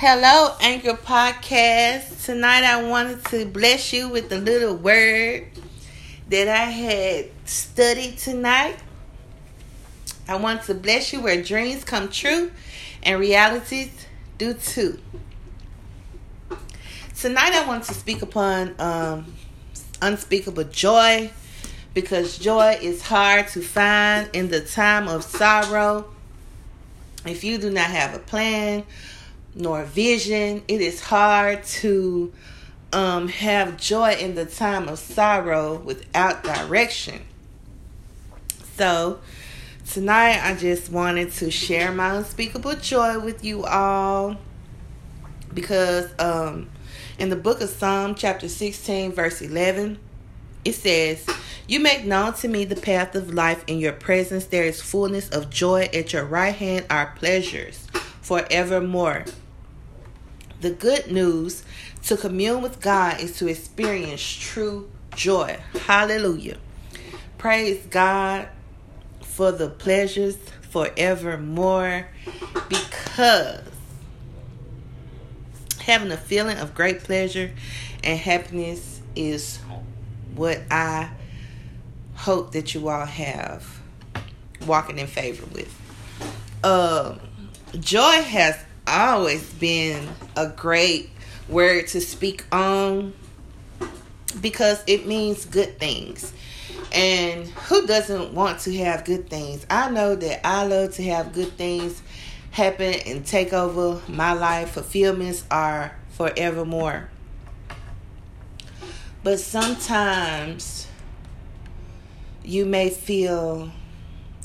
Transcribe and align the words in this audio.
Hello, 0.00 0.54
Anchor 0.60 0.92
Podcast. 0.92 2.24
Tonight 2.24 2.62
I 2.62 2.84
wanted 2.84 3.24
to 3.30 3.44
bless 3.46 3.92
you 3.92 4.08
with 4.08 4.30
a 4.30 4.38
little 4.38 4.76
word 4.76 5.48
that 6.28 6.46
I 6.46 6.66
had 6.66 7.30
studied 7.46 8.16
tonight. 8.16 8.76
I 10.28 10.36
want 10.36 10.62
to 10.66 10.74
bless 10.74 11.12
you 11.12 11.20
where 11.20 11.42
dreams 11.42 11.82
come 11.82 12.10
true 12.10 12.52
and 13.02 13.18
realities 13.18 13.90
do 14.38 14.54
too. 14.54 15.00
Tonight 17.16 17.54
I 17.54 17.66
want 17.66 17.82
to 17.86 17.94
speak 17.94 18.22
upon 18.22 18.76
um, 18.78 19.34
unspeakable 20.00 20.62
joy 20.62 21.28
because 21.92 22.38
joy 22.38 22.78
is 22.80 23.02
hard 23.02 23.48
to 23.48 23.62
find 23.62 24.30
in 24.32 24.48
the 24.48 24.60
time 24.60 25.08
of 25.08 25.24
sorrow. 25.24 26.08
If 27.26 27.42
you 27.42 27.58
do 27.58 27.68
not 27.68 27.90
have 27.90 28.14
a 28.14 28.20
plan 28.20 28.84
nor 29.58 29.84
vision, 29.84 30.62
it 30.68 30.80
is 30.80 31.00
hard 31.00 31.64
to 31.64 32.32
um, 32.92 33.28
have 33.28 33.76
joy 33.76 34.12
in 34.12 34.36
the 34.36 34.46
time 34.46 34.88
of 34.88 34.98
sorrow 34.98 35.74
without 35.78 36.44
direction. 36.44 37.20
So, 38.76 39.18
tonight 39.90 40.40
I 40.42 40.54
just 40.54 40.90
wanted 40.92 41.32
to 41.32 41.50
share 41.50 41.90
my 41.90 42.14
unspeakable 42.14 42.76
joy 42.76 43.18
with 43.18 43.44
you 43.44 43.64
all 43.64 44.36
because 45.52 46.08
um, 46.20 46.70
in 47.18 47.30
the 47.30 47.36
book 47.36 47.60
of 47.60 47.68
Psalm, 47.68 48.14
chapter 48.14 48.48
16, 48.48 49.12
verse 49.12 49.42
11, 49.42 49.98
it 50.64 50.74
says, 50.74 51.26
You 51.66 51.80
make 51.80 52.04
known 52.04 52.34
to 52.34 52.48
me 52.48 52.64
the 52.64 52.76
path 52.76 53.16
of 53.16 53.34
life. 53.34 53.64
In 53.66 53.80
your 53.80 53.92
presence 53.92 54.46
there 54.46 54.64
is 54.64 54.80
fullness 54.80 55.28
of 55.30 55.50
joy. 55.50 55.88
At 55.92 56.12
your 56.12 56.24
right 56.24 56.54
hand 56.54 56.86
are 56.88 57.14
pleasures 57.16 57.88
forevermore. 58.20 59.24
The 60.60 60.70
good 60.70 61.10
news 61.10 61.62
to 62.04 62.16
commune 62.16 62.62
with 62.62 62.80
God 62.80 63.20
is 63.20 63.36
to 63.38 63.46
experience 63.46 64.22
true 64.22 64.90
joy. 65.14 65.58
Hallelujah. 65.86 66.58
Praise 67.38 67.84
God 67.90 68.48
for 69.22 69.52
the 69.52 69.68
pleasures 69.68 70.36
forevermore 70.70 72.08
because 72.68 73.60
having 75.80 76.10
a 76.10 76.16
feeling 76.16 76.58
of 76.58 76.74
great 76.74 77.04
pleasure 77.04 77.50
and 78.02 78.18
happiness 78.18 79.00
is 79.14 79.58
what 80.34 80.60
I 80.70 81.10
hope 82.14 82.52
that 82.52 82.74
you 82.74 82.88
all 82.88 83.06
have 83.06 83.80
walking 84.66 84.98
in 84.98 85.06
favor 85.06 85.46
with. 85.46 85.72
Um, 86.64 87.20
joy 87.78 88.22
has 88.22 88.58
always 88.88 89.52
been 89.54 90.08
a 90.36 90.48
great 90.48 91.10
word 91.48 91.88
to 91.88 92.00
speak 92.00 92.44
on 92.52 93.14
because 94.40 94.82
it 94.86 95.06
means 95.06 95.44
good 95.44 95.78
things. 95.78 96.32
And 96.92 97.46
who 97.46 97.86
doesn't 97.86 98.32
want 98.32 98.60
to 98.60 98.76
have 98.78 99.04
good 99.04 99.28
things? 99.28 99.66
I 99.68 99.90
know 99.90 100.14
that 100.16 100.46
I 100.46 100.64
love 100.66 100.94
to 100.94 101.02
have 101.04 101.32
good 101.32 101.52
things 101.52 102.02
happen 102.50 102.94
and 103.06 103.26
take 103.26 103.52
over 103.52 104.00
my 104.10 104.32
life. 104.32 104.70
Fulfillments 104.70 105.44
are 105.50 105.94
forevermore. 106.10 107.10
But 109.22 109.40
sometimes 109.40 110.86
you 112.42 112.64
may 112.64 112.88
feel 112.88 113.70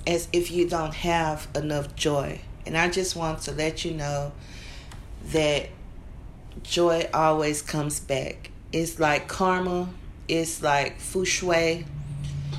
as 0.06 0.28
if 0.34 0.52
you 0.52 0.68
don't 0.68 0.94
have 0.94 1.48
enough 1.56 1.96
joy. 1.96 2.42
And 2.66 2.78
I 2.78 2.90
just 2.90 3.16
want 3.16 3.42
to 3.44 3.52
let 3.52 3.84
you 3.84 3.94
know 3.94 4.32
that 5.32 5.70
joy 6.64 7.10
always 7.14 7.62
comes 7.62 8.00
back. 8.00 8.52
It's 8.72 9.00
like 9.00 9.28
karma, 9.28 9.90
it's 10.28 10.62
like 10.62 11.00
feng 11.00 11.26
shui. 11.26 11.86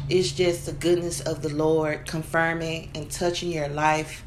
It's 0.08 0.32
just 0.32 0.66
the 0.66 0.72
goodness 0.72 1.20
of 1.20 1.42
the 1.42 1.48
Lord 1.48 2.06
confirming 2.06 2.90
and 2.94 3.10
touching 3.10 3.50
your 3.50 3.68
life 3.68 4.24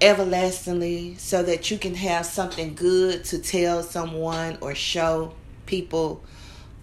everlastingly 0.00 1.14
so 1.16 1.42
that 1.44 1.70
you 1.70 1.78
can 1.78 1.94
have 1.94 2.26
something 2.26 2.74
good 2.74 3.24
to 3.24 3.38
tell 3.38 3.82
someone 3.82 4.58
or 4.60 4.74
show 4.74 5.32
people 5.66 6.22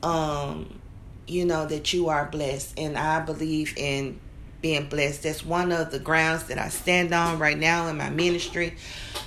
um 0.04 0.80
you 1.28 1.46
know 1.46 1.66
that 1.66 1.94
you 1.94 2.08
are 2.08 2.26
blessed 2.26 2.80
and 2.80 2.98
I 2.98 3.20
believe 3.20 3.74
in 3.78 4.20
being 4.62 4.88
blessed. 4.88 5.24
That's 5.24 5.46
one 5.46 5.72
of 5.72 5.92
the 5.92 6.00
grounds 6.00 6.46
that 6.46 6.58
I 6.58 6.70
stand 6.70 7.14
on 7.14 7.40
right 7.40 7.58
now 7.58 7.88
in 7.88 7.98
my 7.98 8.10
ministry. 8.10 8.76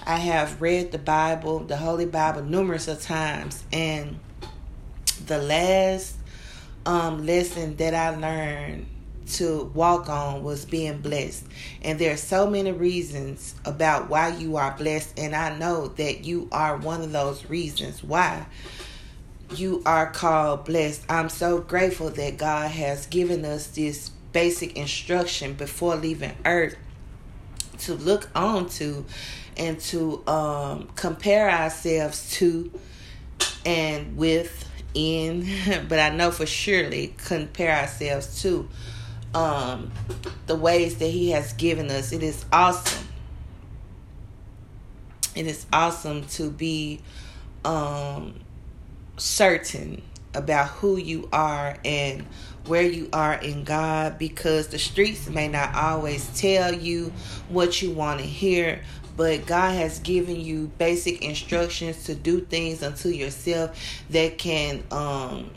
I 0.06 0.16
have 0.16 0.60
read 0.60 0.92
the 0.92 0.98
Bible, 0.98 1.60
the 1.60 1.76
Holy 1.76 2.06
Bible, 2.06 2.42
numerous 2.42 2.88
of 2.88 3.00
times, 3.00 3.64
and 3.72 4.18
the 5.26 5.38
last 5.38 6.16
um, 6.84 7.24
lesson 7.24 7.76
that 7.76 7.94
I 7.94 8.10
learned 8.16 8.86
to 9.26 9.70
walk 9.74 10.08
on 10.08 10.42
was 10.42 10.64
being 10.64 10.98
blessed. 10.98 11.46
And 11.82 11.98
there 11.98 12.12
are 12.12 12.18
so 12.18 12.48
many 12.48 12.72
reasons 12.72 13.54
about 13.64 14.10
why 14.10 14.28
you 14.36 14.56
are 14.56 14.76
blessed, 14.76 15.18
and 15.18 15.34
I 15.34 15.56
know 15.56 15.88
that 15.88 16.24
you 16.24 16.48
are 16.52 16.76
one 16.76 17.02
of 17.02 17.12
those 17.12 17.48
reasons 17.48 18.02
why 18.02 18.46
you 19.56 19.82
are 19.84 20.10
called 20.10 20.64
blessed. 20.64 21.04
I'm 21.08 21.28
so 21.28 21.60
grateful 21.60 22.10
that 22.10 22.36
God 22.36 22.70
has 22.70 23.06
given 23.06 23.44
us 23.44 23.68
this 23.68 24.10
basic 24.32 24.76
instruction 24.76 25.54
before 25.54 25.96
leaving 25.96 26.34
earth 26.44 26.76
to 27.78 27.94
look 27.94 28.28
on 28.34 28.68
to 28.68 29.04
and 29.56 29.78
to 29.80 30.26
um, 30.26 30.88
compare 30.94 31.50
ourselves 31.50 32.30
to 32.32 32.70
and 33.64 34.16
with 34.16 34.68
in 34.94 35.46
but 35.88 35.98
i 35.98 36.10
know 36.10 36.30
for 36.30 36.46
surely 36.46 37.14
compare 37.18 37.76
ourselves 37.76 38.42
to 38.42 38.68
um, 39.34 39.90
the 40.46 40.54
ways 40.54 40.98
that 40.98 41.08
he 41.08 41.30
has 41.30 41.52
given 41.54 41.90
us. 41.90 42.12
It 42.12 42.22
is 42.22 42.44
awesome. 42.52 43.08
It 45.34 45.46
is 45.46 45.66
awesome 45.72 46.26
to 46.28 46.50
be 46.50 47.00
um, 47.64 48.34
certain 49.16 50.02
about 50.34 50.68
who 50.68 50.96
you 50.96 51.28
are 51.32 51.76
and 51.84 52.26
where 52.66 52.82
you 52.82 53.08
are 53.12 53.34
in 53.34 53.64
God 53.64 54.18
because 54.18 54.68
the 54.68 54.78
streets 54.78 55.28
may 55.28 55.48
not 55.48 55.74
always 55.74 56.28
tell 56.38 56.72
you 56.72 57.12
what 57.48 57.82
you 57.82 57.90
want 57.90 58.20
to 58.20 58.26
hear, 58.26 58.82
but 59.16 59.46
God 59.46 59.74
has 59.74 59.98
given 59.98 60.40
you 60.40 60.70
basic 60.78 61.22
instructions 61.22 62.04
to 62.04 62.14
do 62.14 62.40
things 62.40 62.82
unto 62.82 63.08
yourself 63.08 63.78
that 64.10 64.38
can 64.38 64.84
um, 64.90 65.50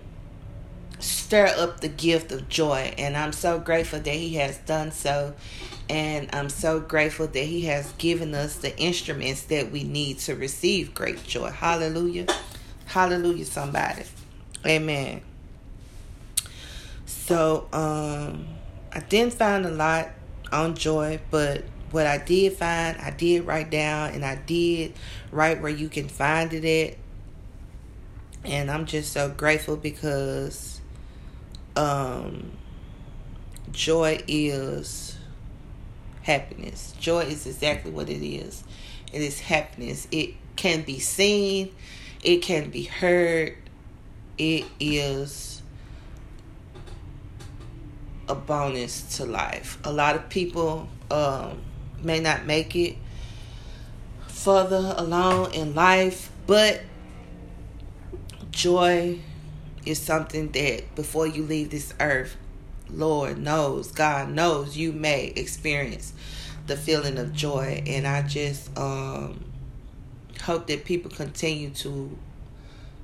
stir 1.00 1.48
up 1.58 1.80
the 1.80 1.88
gift 1.88 2.32
of 2.32 2.50
joy. 2.50 2.94
And 2.98 3.16
I'm 3.16 3.34
so 3.34 3.60
grateful 3.60 4.00
that 4.00 4.14
He 4.14 4.36
has 4.36 4.58
done 4.60 4.92
so. 4.92 5.34
And 5.88 6.30
I'm 6.34 6.50
so 6.50 6.80
grateful 6.80 7.28
that 7.28 7.44
He 7.44 7.62
has 7.66 7.92
given 7.94 8.34
us 8.34 8.56
the 8.56 8.76
instruments 8.78 9.44
that 9.44 9.72
we 9.72 9.84
need 9.84 10.20
to 10.20 10.36
receive 10.36 10.94
great 10.96 11.24
joy. 11.24 11.52
Hallelujah. 11.52 12.26
Hallelujah, 12.88 13.46
somebody. 13.46 14.04
Amen. 14.66 15.22
So, 17.26 17.68
um, 17.74 18.46
I 18.94 19.00
didn't 19.00 19.34
find 19.34 19.66
a 19.66 19.72
lot 19.72 20.10
on 20.52 20.76
joy, 20.76 21.20
but 21.32 21.64
what 21.90 22.06
I 22.06 22.20
did 22.20 22.54
find, 22.54 22.98
I 23.00 23.10
did 23.10 23.48
write 23.48 23.72
down 23.72 24.12
and 24.12 24.24
I 24.24 24.36
did 24.36 24.94
write 25.32 25.60
where 25.60 25.72
you 25.72 25.90
can 25.90 26.08
find 26.08 26.54
it 26.54 26.64
at. 26.64 26.98
And 28.48 28.70
I'm 28.70 28.86
just 28.86 29.12
so 29.12 29.28
grateful 29.30 29.76
because 29.76 30.82
um, 31.76 32.52
joy 33.72 34.22
is 34.28 35.18
happiness. 36.22 36.94
Joy 37.00 37.22
is 37.22 37.48
exactly 37.48 37.90
what 37.90 38.08
it 38.08 38.24
is. 38.24 38.64
It 39.12 39.24
is 39.24 39.40
happiness. 39.40 40.08
It 40.12 40.36
can 40.58 40.84
be 40.84 41.00
seen, 41.00 41.74
it 42.22 42.44
can 42.44 42.70
be 42.70 42.84
heard. 42.84 43.58
It 44.38 44.66
is 44.80 45.64
a 48.28 48.36
bonus 48.36 49.18
to 49.18 49.26
life. 49.26 49.78
A 49.84 49.92
lot 49.92 50.16
of 50.16 50.30
people 50.30 50.88
um, 51.12 51.62
may 52.02 52.20
not 52.20 52.46
make 52.46 52.76
it 52.76 52.96
further 54.28 54.94
along 54.98 55.54
in 55.54 55.74
life, 55.74 56.32
but 56.48 56.82
joy 58.52 59.20
is 59.86 60.00
something 60.00 60.52
that 60.52 60.96
before 60.96 61.28
you 61.28 61.44
leave 61.44 61.70
this 61.70 61.94
earth, 62.00 62.36
Lord 62.90 63.38
knows, 63.38 63.92
God 63.92 64.30
knows 64.30 64.78
you 64.78 64.92
may 64.92 65.28
experience 65.28 66.14
the 66.68 66.78
feeling 66.78 67.18
of 67.18 67.34
joy. 67.34 67.84
And 67.86 68.08
I 68.08 68.22
just 68.24 68.76
um, 68.78 69.44
hope 70.44 70.68
that 70.68 70.86
people 70.86 71.12
continue 71.12 71.70
to 71.72 72.18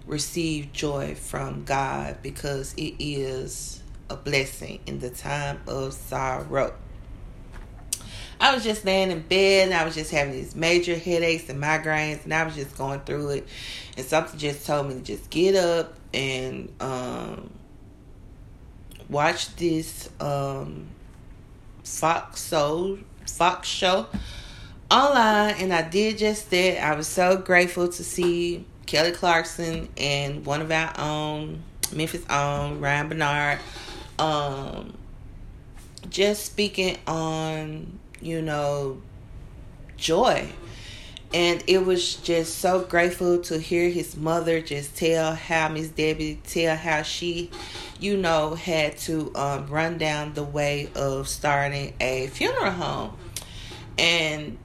receive 0.06 0.74
joy 0.74 1.16
from 1.16 1.64
God 1.64 2.18
because 2.22 2.74
it 2.74 2.96
is 3.00 3.81
a 4.12 4.18
blessing 4.18 4.80
in 4.86 5.00
the 5.00 5.10
time 5.10 5.62
of 5.68 5.94
sorrow. 5.94 6.74
I 8.40 8.56
was 8.56 8.64
just 8.64 8.84
laying 8.86 9.12
in 9.12 9.22
bed 9.22 9.68
and 9.68 9.74
I 9.74 9.86
was 9.86 9.94
just 9.94 10.12
having 10.12 10.34
these 10.34 10.56
major 10.56 10.98
headaches 10.98 11.48
and 11.50 11.62
migraines 11.62 12.24
and 12.24 12.34
I 12.34 12.44
was 12.44 12.56
just 12.56 12.76
going 12.76 13.00
through 13.02 13.30
it. 13.30 13.48
And 13.96 14.06
something 14.06 14.40
just 14.40 14.66
told 14.66 14.88
me 14.88 14.96
to 14.96 15.02
just 15.02 15.30
get 15.30 15.56
up 15.56 15.94
and 16.12 16.74
um, 16.82 17.52
watch 19.10 19.56
this 19.56 20.10
um, 20.20 20.88
Fox 21.84 22.42
Soul 22.42 22.98
Fox 23.28 23.68
show 23.68 24.08
online 24.90 25.56
and 25.60 25.72
I 25.72 25.88
did 25.88 26.18
just 26.18 26.50
that. 26.50 26.84
I 26.84 26.96
was 26.96 27.08
so 27.08 27.38
grateful 27.38 27.90
to 27.90 28.04
see 28.04 28.66
Kelly 28.88 29.12
Clarkson 29.12 29.88
and 29.98 30.46
one 30.46 30.62
of 30.62 30.72
our 30.72 31.00
own 31.00 31.62
Memphis 31.94 32.26
own 32.30 32.80
Ryan 32.80 33.10
Bernard 33.10 33.60
um 34.22 34.94
just 36.10 36.46
speaking 36.46 36.98
on, 37.08 38.00
you 38.22 38.42
know, 38.42 39.02
joy. 39.98 40.48
And 41.34 41.64
it 41.66 41.86
was 41.86 42.16
just 42.16 42.58
so 42.58 42.82
grateful 42.82 43.40
to 43.44 43.58
hear 43.58 43.90
his 43.90 44.18
mother 44.18 44.60
just 44.60 44.98
tell 44.98 45.34
how 45.34 45.70
Miss 45.70 45.88
Debbie 45.88 46.42
tell 46.46 46.76
how 46.76 47.04
she, 47.04 47.50
you 48.02 48.18
know, 48.18 48.54
had 48.56 48.98
to 49.00 49.32
um, 49.36 49.68
run 49.68 49.98
down 49.98 50.34
the 50.34 50.44
way 50.44 50.90
of 50.94 51.30
starting 51.30 51.94
a 52.02 52.28
funeral 52.28 52.72
home. 52.72 53.18
And 53.98 54.58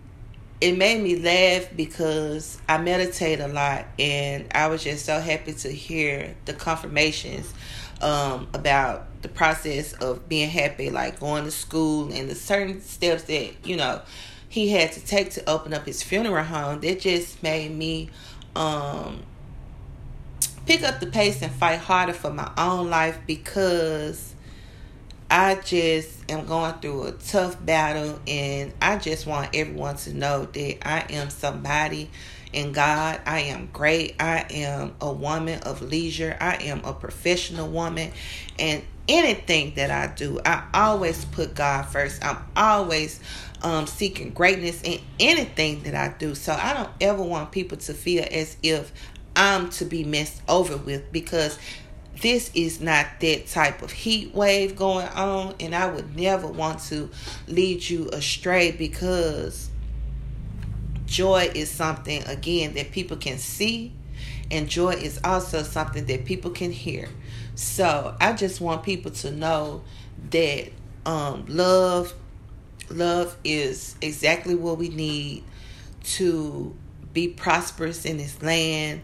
it 0.61 0.77
made 0.77 1.01
me 1.01 1.17
laugh 1.17 1.69
because 1.77 2.61
I 2.69 2.79
meditate 2.79 3.39
a 3.39 3.49
lot 3.49 3.85
and 3.99 4.47
I 4.53 4.67
was 4.67 4.83
just 4.83 5.07
so 5.07 5.21
happy 5.21 5.53
to 5.53 5.69
hear 5.69 6.35
the 6.47 6.55
confirmations 6.55 7.53
um, 8.01 8.49
about 8.55 9.07
the 9.27 9.35
process 9.35 9.93
of 9.95 10.29
being 10.29 10.49
happy, 10.49 10.89
like 10.89 11.19
going 11.19 11.45
to 11.45 11.51
school 11.51 12.13
and 12.13 12.31
the 12.31 12.35
certain 12.37 12.81
steps 12.81 13.25
that, 13.25 13.55
you 13.65 13.77
know, 13.77 14.01
he 14.49 14.69
had 14.69 14.93
to 14.93 15.05
take 15.05 15.31
to 15.31 15.51
open 15.51 15.75
up 15.75 15.85
his 15.85 16.01
funeral 16.01 16.45
home. 16.45 16.81
That 16.81 17.01
just 17.01 17.43
made 17.43 17.73
me 17.73 18.11
um, 18.55 19.25
pick 20.65 20.85
up 20.85 21.01
the 21.01 21.07
pace 21.07 21.43
and 21.43 21.51
fight 21.51 21.81
harder 21.81 22.13
for 22.13 22.33
my 22.33 22.51
own 22.57 22.89
life 22.89 23.19
because 23.27 24.37
I 25.29 25.57
just 25.57 26.31
am 26.31 26.47
going 26.47 26.75
through 26.75 27.07
a 27.09 27.13
tough 27.13 27.65
battle 27.65 28.21
and 28.29 28.73
I 28.81 28.99
just 28.99 29.27
want 29.27 29.51
everyone 29.55 29.97
to 29.97 30.15
know 30.15 30.45
that 30.45 30.89
I 30.89 31.05
am 31.11 31.31
somebody 31.31 32.11
in 32.57 32.73
God. 32.73 33.21
I 33.27 33.41
am 33.41 33.69
great. 33.73 34.17
I 34.19 34.47
am 34.51 34.95
a 35.01 35.13
woman 35.13 35.61
of 35.61 35.83
leisure. 35.83 36.37
I 36.41 36.57
am 36.63 36.85
a 36.85 36.93
professional 36.93 37.69
woman. 37.69 38.11
And 38.59 38.83
anything 39.09 39.75
that 39.77 39.91
I 39.91 40.13
do, 40.13 40.41
I 40.45 40.65
always 40.73 41.25
put 41.27 41.55
God 41.55 41.83
first. 41.83 42.25
I'm 42.25 42.39
always 42.57 43.21
um, 43.63 43.87
seeking 43.87 44.31
greatness 44.31 44.83
in 44.83 45.01
anything 45.21 45.83
that 45.83 45.95
I 45.95 46.17
do. 46.17 46.35
So 46.35 46.53
I 46.53 46.73
don't 46.73 46.91
ever 47.01 47.23
want 47.23 47.53
people 47.53 47.77
to 47.79 47.93
feel 47.93 48.25
as 48.31 48.57
if 48.63 48.91
I'm 49.37 49.69
to 49.71 49.85
be 49.85 50.03
messed 50.03 50.41
over 50.49 50.79
with 50.79 51.13
because 51.13 51.59
this 52.23 52.51
is 52.55 52.81
not 52.81 53.07
that 53.21 53.47
type 53.49 53.83
of 53.83 53.93
heat 53.93 54.35
wave 54.35 54.75
going 54.75 55.09
on 55.09 55.55
and 55.61 55.75
I 55.75 55.91
would 55.91 56.17
never 56.17 56.47
want 56.47 56.81
to 56.85 57.11
lead 57.47 57.87
you 57.87 58.09
astray 58.09 58.73
because 58.73 59.69
joy 61.07 61.51
is 61.55 61.71
something 61.71 62.23
again 62.25 62.75
that 62.75 62.91
people 62.91 63.17
can 63.17 63.39
see 63.39 63.93
and 64.51 64.69
joy 64.69 64.91
is 64.91 65.21
also 65.25 65.63
something 65.63 66.07
that 66.07 66.25
people 66.25 66.51
can 66.51 66.73
hear. 66.73 67.09
So 67.55 68.15
i 68.21 68.33
just 68.33 68.61
want 68.61 68.83
people 68.83 69.11
to 69.13 69.31
know 69.31 69.83
that 70.31 70.71
um, 71.07 71.45
love 71.49 72.13
love 72.91 73.37
is 73.45 73.97
exactly 74.03 74.55
what 74.55 74.79
we 74.79 74.89
need 74.89 75.43
to 76.03 76.75
be 77.13 77.29
prosperous 77.29 78.05
in 78.05 78.19
this 78.19 78.43
land 78.43 79.01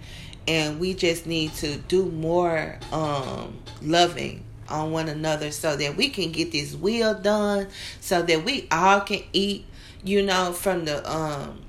and 0.47 0.79
we 0.79 0.95
just 0.95 1.27
need 1.27 1.53
to 1.55 1.77
do 1.79 2.07
more 2.07 2.79
um, 2.93 3.59
loving 3.81 4.45
on 4.69 4.93
one 4.93 5.09
another 5.09 5.51
so 5.51 5.77
that 5.77 5.97
we 5.97 6.09
can 6.09 6.33
get 6.33 6.53
this 6.53 6.75
will 6.75 7.15
done 7.15 7.69
so 8.01 8.23
that 8.23 8.45
we 8.45 8.67
all 8.71 9.01
can 9.01 9.23
eat 9.33 9.65
you 10.05 10.23
know 10.23 10.53
from 10.53 10.85
the 10.85 11.11
um 11.11 11.61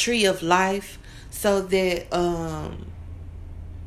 tree 0.00 0.24
of 0.24 0.42
life 0.42 0.98
so 1.30 1.60
that 1.60 2.12
um 2.12 2.86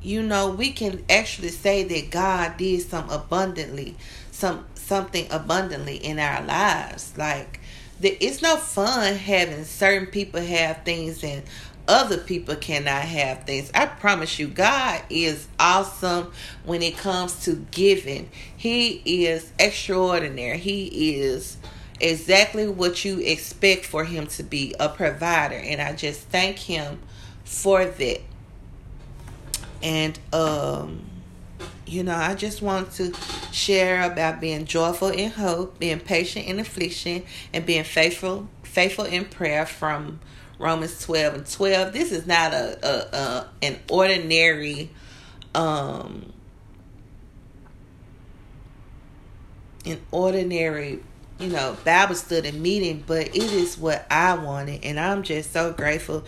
you 0.01 0.21
know 0.21 0.49
we 0.49 0.71
can 0.71 1.03
actually 1.09 1.49
say 1.49 1.83
that 1.83 2.11
God 2.11 2.57
did 2.57 2.81
some 2.81 3.09
abundantly 3.09 3.95
some 4.31 4.65
something 4.75 5.27
abundantly 5.31 5.97
in 5.97 6.19
our 6.19 6.43
lives 6.43 7.13
like 7.17 7.59
the, 7.99 8.09
it's 8.23 8.41
no 8.41 8.57
fun 8.57 9.15
having 9.15 9.63
certain 9.63 10.07
people 10.07 10.41
have 10.41 10.83
things 10.83 11.23
and 11.23 11.41
other 11.87 12.17
people 12.17 12.55
cannot 12.55 13.03
have 13.03 13.43
things. 13.43 13.69
I 13.73 13.85
promise 13.85 14.39
you, 14.39 14.47
God 14.47 15.01
is 15.09 15.47
awesome 15.59 16.31
when 16.63 16.81
it 16.81 16.97
comes 16.97 17.43
to 17.43 17.65
giving. 17.71 18.29
He 18.55 19.01
is 19.25 19.51
extraordinary. 19.59 20.57
He 20.57 21.15
is 21.15 21.57
exactly 21.99 22.67
what 22.67 23.05
you 23.05 23.19
expect 23.19 23.85
for 23.85 24.03
him 24.03 24.27
to 24.27 24.43
be 24.43 24.73
a 24.79 24.89
provider 24.89 25.55
and 25.55 25.81
i 25.81 25.93
just 25.93 26.21
thank 26.29 26.57
him 26.57 26.99
for 27.43 27.85
that. 27.85 28.21
And 29.81 30.17
um 30.31 31.05
you 31.85 32.03
know 32.03 32.15
i 32.15 32.33
just 32.33 32.61
want 32.61 32.91
to 32.91 33.13
share 33.51 34.09
about 34.09 34.39
being 34.39 34.65
joyful 34.65 35.09
in 35.09 35.29
hope 35.29 35.77
being 35.79 35.99
patient 35.99 36.45
in 36.47 36.59
affliction 36.59 37.23
and 37.53 37.65
being 37.65 37.83
faithful 37.83 38.47
faithful 38.63 39.05
in 39.05 39.25
prayer 39.25 39.65
from 39.65 40.19
romans 40.57 41.01
12 41.01 41.33
and 41.33 41.51
12 41.51 41.93
this 41.93 42.11
is 42.11 42.25
not 42.25 42.53
a, 42.53 42.79
a, 42.87 43.17
a 43.17 43.49
an 43.61 43.79
ordinary 43.89 44.89
um 45.53 46.31
an 49.85 49.99
ordinary 50.11 51.03
you 51.43 51.49
know, 51.49 51.77
Bible 51.83 52.15
study 52.15 52.51
meeting, 52.51 53.03
but 53.05 53.27
it 53.27 53.35
is 53.35 53.77
what 53.77 54.05
I 54.09 54.33
wanted. 54.35 54.85
And 54.85 54.99
I'm 54.99 55.23
just 55.23 55.51
so 55.51 55.73
grateful 55.73 56.23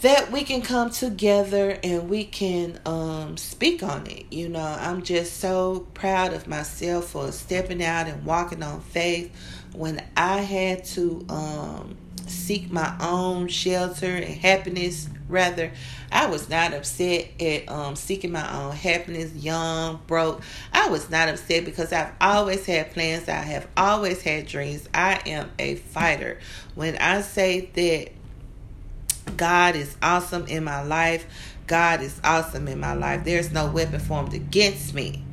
that 0.00 0.32
we 0.32 0.42
can 0.42 0.62
come 0.62 0.90
together 0.90 1.78
and 1.84 2.08
we 2.08 2.24
can 2.24 2.80
um, 2.86 3.36
speak 3.36 3.82
on 3.82 4.06
it. 4.06 4.24
You 4.32 4.48
know, 4.48 4.76
I'm 4.80 5.02
just 5.02 5.36
so 5.36 5.86
proud 5.94 6.32
of 6.32 6.48
myself 6.48 7.10
for 7.10 7.30
stepping 7.30 7.82
out 7.82 8.08
and 8.08 8.24
walking 8.24 8.62
on 8.62 8.80
faith 8.80 9.32
when 9.74 10.02
I 10.16 10.38
had 10.38 10.84
to 10.86 11.24
um, 11.28 11.96
seek 12.32 12.70
my 12.70 12.96
own 13.00 13.48
shelter 13.48 14.06
and 14.06 14.24
happiness. 14.24 15.08
Rather 15.28 15.72
i 16.10 16.26
was 16.26 16.50
not 16.50 16.74
upset 16.74 17.26
at 17.40 17.66
um, 17.70 17.96
seeking 17.96 18.32
my 18.32 18.62
own 18.62 18.72
happiness 18.74 19.32
young 19.34 20.00
broke. 20.06 20.42
I 20.72 20.88
was 20.88 21.08
not 21.10 21.28
upset 21.28 21.64
because 21.64 21.92
i've 21.92 22.12
always 22.20 22.66
had 22.66 22.92
plans. 22.92 23.28
I 23.28 23.34
have 23.34 23.66
always 23.76 24.22
had 24.22 24.46
dreams. 24.46 24.88
I 24.92 25.22
am 25.26 25.50
a 25.58 25.76
fighter. 25.76 26.38
When 26.74 26.96
i 26.98 27.22
say 27.22 27.70
that 27.74 29.36
god 29.36 29.76
is 29.76 29.96
awesome 30.02 30.46
in 30.48 30.64
my 30.64 30.82
life 30.82 31.24
god 31.66 32.02
is 32.02 32.20
awesome 32.24 32.68
in 32.68 32.80
my 32.80 32.94
life. 32.94 33.24
There's 33.24 33.52
no 33.52 33.70
weapon 33.70 34.00
formed 34.00 34.34
against 34.34 34.92
me 34.92 35.24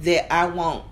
that 0.00 0.32
i 0.32 0.46
won't 0.46 0.84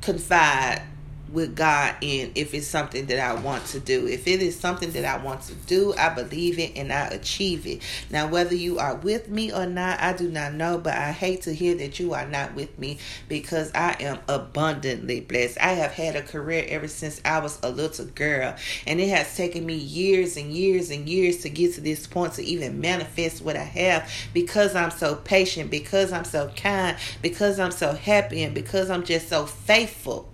confide 0.00 0.82
with 1.32 1.54
God 1.54 1.94
in 2.00 2.32
if 2.34 2.54
it's 2.54 2.66
something 2.66 3.06
that 3.06 3.18
I 3.18 3.40
want 3.40 3.66
to 3.66 3.80
do. 3.80 4.06
If 4.06 4.26
it 4.26 4.40
is 4.40 4.58
something 4.58 4.92
that 4.92 5.04
I 5.04 5.22
want 5.22 5.42
to 5.42 5.54
do, 5.54 5.94
I 5.94 6.08
believe 6.08 6.58
it 6.58 6.72
and 6.76 6.92
I 6.92 7.06
achieve 7.08 7.66
it. 7.66 7.82
Now, 8.10 8.28
whether 8.28 8.54
you 8.54 8.78
are 8.78 8.94
with 8.96 9.28
me 9.28 9.52
or 9.52 9.66
not, 9.66 10.00
I 10.00 10.12
do 10.12 10.28
not 10.30 10.54
know, 10.54 10.78
but 10.78 10.94
I 10.94 11.12
hate 11.12 11.42
to 11.42 11.54
hear 11.54 11.74
that 11.76 11.98
you 11.98 12.14
are 12.14 12.26
not 12.26 12.54
with 12.54 12.78
me 12.78 12.98
because 13.28 13.70
I 13.74 13.96
am 14.00 14.18
abundantly 14.28 15.20
blessed. 15.20 15.58
I 15.58 15.72
have 15.72 15.92
had 15.92 16.16
a 16.16 16.22
career 16.22 16.64
ever 16.68 16.88
since 16.88 17.20
I 17.24 17.40
was 17.40 17.58
a 17.62 17.70
little 17.70 18.06
girl, 18.06 18.54
and 18.86 19.00
it 19.00 19.08
has 19.08 19.36
taken 19.36 19.66
me 19.66 19.74
years 19.74 20.36
and 20.36 20.52
years 20.52 20.90
and 20.90 21.08
years 21.08 21.38
to 21.38 21.48
get 21.48 21.74
to 21.74 21.80
this 21.80 22.06
point 22.06 22.34
to 22.34 22.42
even 22.42 22.80
manifest 22.80 23.42
what 23.42 23.56
I 23.56 23.64
have 23.64 24.10
because 24.32 24.74
I'm 24.74 24.90
so 24.90 25.14
patient, 25.14 25.70
because 25.70 26.12
I'm 26.12 26.24
so 26.24 26.50
kind, 26.56 26.96
because 27.22 27.58
I'm 27.60 27.70
so 27.70 27.92
happy, 27.92 28.42
and 28.42 28.54
because 28.54 28.90
I'm 28.90 29.04
just 29.04 29.28
so 29.28 29.46
faithful 29.46 30.32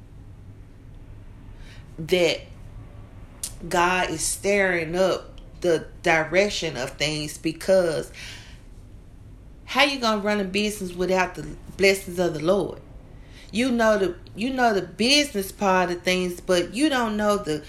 that 1.98 2.40
God 3.68 4.10
is 4.10 4.22
stirring 4.22 4.96
up 4.96 5.40
the 5.60 5.86
direction 6.02 6.76
of 6.76 6.90
things 6.90 7.38
because 7.38 8.12
how 9.64 9.84
you 9.84 9.98
gonna 9.98 10.20
run 10.20 10.40
a 10.40 10.44
business 10.44 10.92
without 10.92 11.34
the 11.34 11.46
blessings 11.76 12.18
of 12.18 12.34
the 12.34 12.44
Lord? 12.44 12.80
You 13.50 13.70
know 13.70 13.98
the 13.98 14.16
you 14.34 14.50
know 14.50 14.74
the 14.74 14.82
business 14.82 15.52
part 15.52 15.90
of 15.90 16.02
things, 16.02 16.40
but 16.40 16.74
you 16.74 16.88
don't 16.88 17.16
know 17.16 17.36
the 17.36 17.64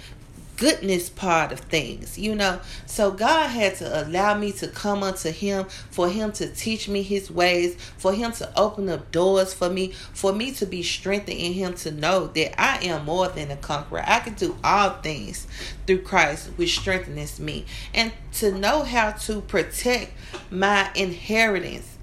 goodness 0.57 1.09
part 1.09 1.51
of 1.51 1.59
things, 1.59 2.17
you 2.17 2.35
know. 2.35 2.59
So 2.85 3.11
God 3.11 3.47
had 3.49 3.75
to 3.77 4.05
allow 4.05 4.37
me 4.37 4.51
to 4.53 4.67
come 4.67 5.03
unto 5.03 5.31
Him, 5.31 5.65
for 5.89 6.09
Him 6.09 6.31
to 6.33 6.47
teach 6.47 6.87
me 6.87 7.01
His 7.01 7.29
ways, 7.29 7.75
for 7.97 8.13
Him 8.13 8.31
to 8.33 8.59
open 8.59 8.89
up 8.89 9.11
doors 9.11 9.53
for 9.53 9.69
me, 9.69 9.91
for 10.13 10.33
me 10.33 10.51
to 10.53 10.65
be 10.65 10.83
strengthened 10.83 11.37
in 11.37 11.53
Him 11.53 11.73
to 11.75 11.91
know 11.91 12.27
that 12.27 12.59
I 12.59 12.83
am 12.85 13.05
more 13.05 13.27
than 13.27 13.51
a 13.51 13.57
conqueror. 13.57 14.03
I 14.05 14.19
can 14.19 14.33
do 14.33 14.57
all 14.63 14.91
things 15.01 15.47
through 15.85 16.01
Christ, 16.01 16.49
which 16.55 16.79
strengthens 16.79 17.39
me, 17.39 17.65
and 17.93 18.11
to 18.33 18.51
know 18.51 18.83
how 18.83 19.11
to 19.11 19.41
protect 19.41 20.11
my 20.49 20.89
inheritance 20.95 21.97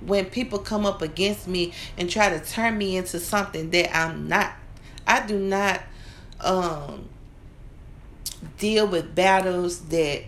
when 0.00 0.26
people 0.26 0.58
come 0.58 0.84
up 0.84 1.00
against 1.02 1.48
me 1.48 1.72
and 1.96 2.10
try 2.10 2.28
to 2.28 2.44
turn 2.44 2.76
me 2.76 2.96
into 2.96 3.18
something 3.18 3.70
that 3.70 3.96
I'm 3.96 4.28
not. 4.28 4.52
I 5.06 5.26
do 5.26 5.38
not 5.38 5.82
um 6.40 7.08
deal 8.58 8.86
with 8.86 9.14
battles 9.14 9.80
that 9.86 10.22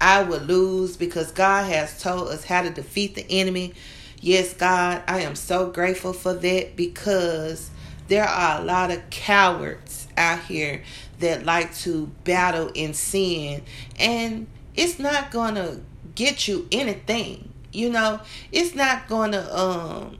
I 0.00 0.22
will 0.22 0.40
lose 0.40 0.96
because 0.96 1.30
God 1.32 1.70
has 1.70 2.00
told 2.00 2.28
us 2.28 2.44
how 2.44 2.62
to 2.62 2.70
defeat 2.70 3.14
the 3.14 3.26
enemy. 3.28 3.74
Yes, 4.20 4.54
God, 4.54 5.02
I 5.06 5.20
am 5.20 5.34
so 5.34 5.70
grateful 5.70 6.12
for 6.12 6.32
that 6.34 6.76
because 6.76 7.70
there 8.08 8.24
are 8.24 8.60
a 8.60 8.64
lot 8.64 8.90
of 8.90 9.08
cowards 9.10 10.08
out 10.16 10.40
here 10.40 10.82
that 11.20 11.44
like 11.44 11.74
to 11.78 12.06
battle 12.24 12.70
in 12.74 12.94
sin 12.94 13.62
and 13.98 14.46
it's 14.74 14.98
not 14.98 15.30
going 15.30 15.54
to 15.54 15.80
get 16.14 16.48
you 16.48 16.66
anything. 16.72 17.52
You 17.72 17.90
know, 17.90 18.20
it's 18.50 18.74
not 18.74 19.08
going 19.08 19.32
to 19.32 19.58
um 19.58 20.18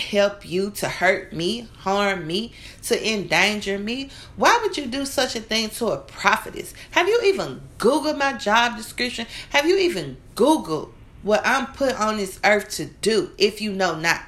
help 0.00 0.48
you 0.48 0.70
to 0.72 0.88
hurt 0.88 1.32
me, 1.32 1.68
harm 1.78 2.26
me, 2.26 2.52
to 2.84 3.12
endanger 3.12 3.78
me? 3.78 4.10
Why 4.36 4.58
would 4.62 4.76
you 4.76 4.86
do 4.86 5.04
such 5.04 5.36
a 5.36 5.40
thing 5.40 5.70
to 5.70 5.88
a 5.88 5.98
prophetess? 5.98 6.74
Have 6.92 7.08
you 7.08 7.20
even 7.24 7.60
Googled 7.78 8.18
my 8.18 8.34
job 8.34 8.76
description? 8.76 9.26
Have 9.50 9.66
you 9.66 9.76
even 9.78 10.16
Googled 10.34 10.90
what 11.22 11.42
I'm 11.44 11.66
put 11.66 11.98
on 11.98 12.16
this 12.16 12.38
earth 12.44 12.70
to 12.76 12.86
do 12.86 13.32
if 13.38 13.60
you 13.60 13.72
know 13.72 13.98
not? 13.98 14.22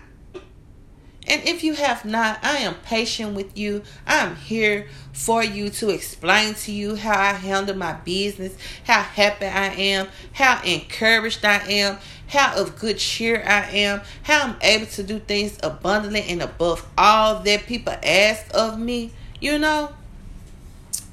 And 1.26 1.46
if 1.46 1.62
you 1.62 1.74
have 1.74 2.04
not, 2.04 2.40
I 2.42 2.56
am 2.58 2.74
patient 2.84 3.36
with 3.36 3.56
you. 3.56 3.82
I 4.04 4.16
am 4.16 4.36
here 4.36 4.88
for 5.12 5.44
you 5.44 5.70
to 5.70 5.90
explain 5.90 6.54
to 6.54 6.72
you 6.72 6.96
how 6.96 7.16
I 7.16 7.34
handle 7.34 7.76
my 7.76 7.92
business, 7.92 8.56
how 8.84 9.02
happy 9.02 9.46
I 9.46 9.68
am, 9.68 10.08
how 10.32 10.60
encouraged 10.64 11.44
I 11.44 11.58
am, 11.68 11.98
how 12.30 12.56
of 12.56 12.78
good 12.78 12.98
cheer 12.98 13.42
I 13.44 13.68
am, 13.70 14.02
how 14.22 14.42
I'm 14.48 14.56
able 14.62 14.86
to 14.86 15.02
do 15.02 15.18
things 15.18 15.58
abundantly 15.62 16.22
and 16.22 16.42
above 16.42 16.86
all 16.96 17.40
that 17.40 17.66
people 17.66 17.94
ask 18.02 18.46
of 18.54 18.78
me. 18.78 19.10
You 19.40 19.58
know, 19.58 19.92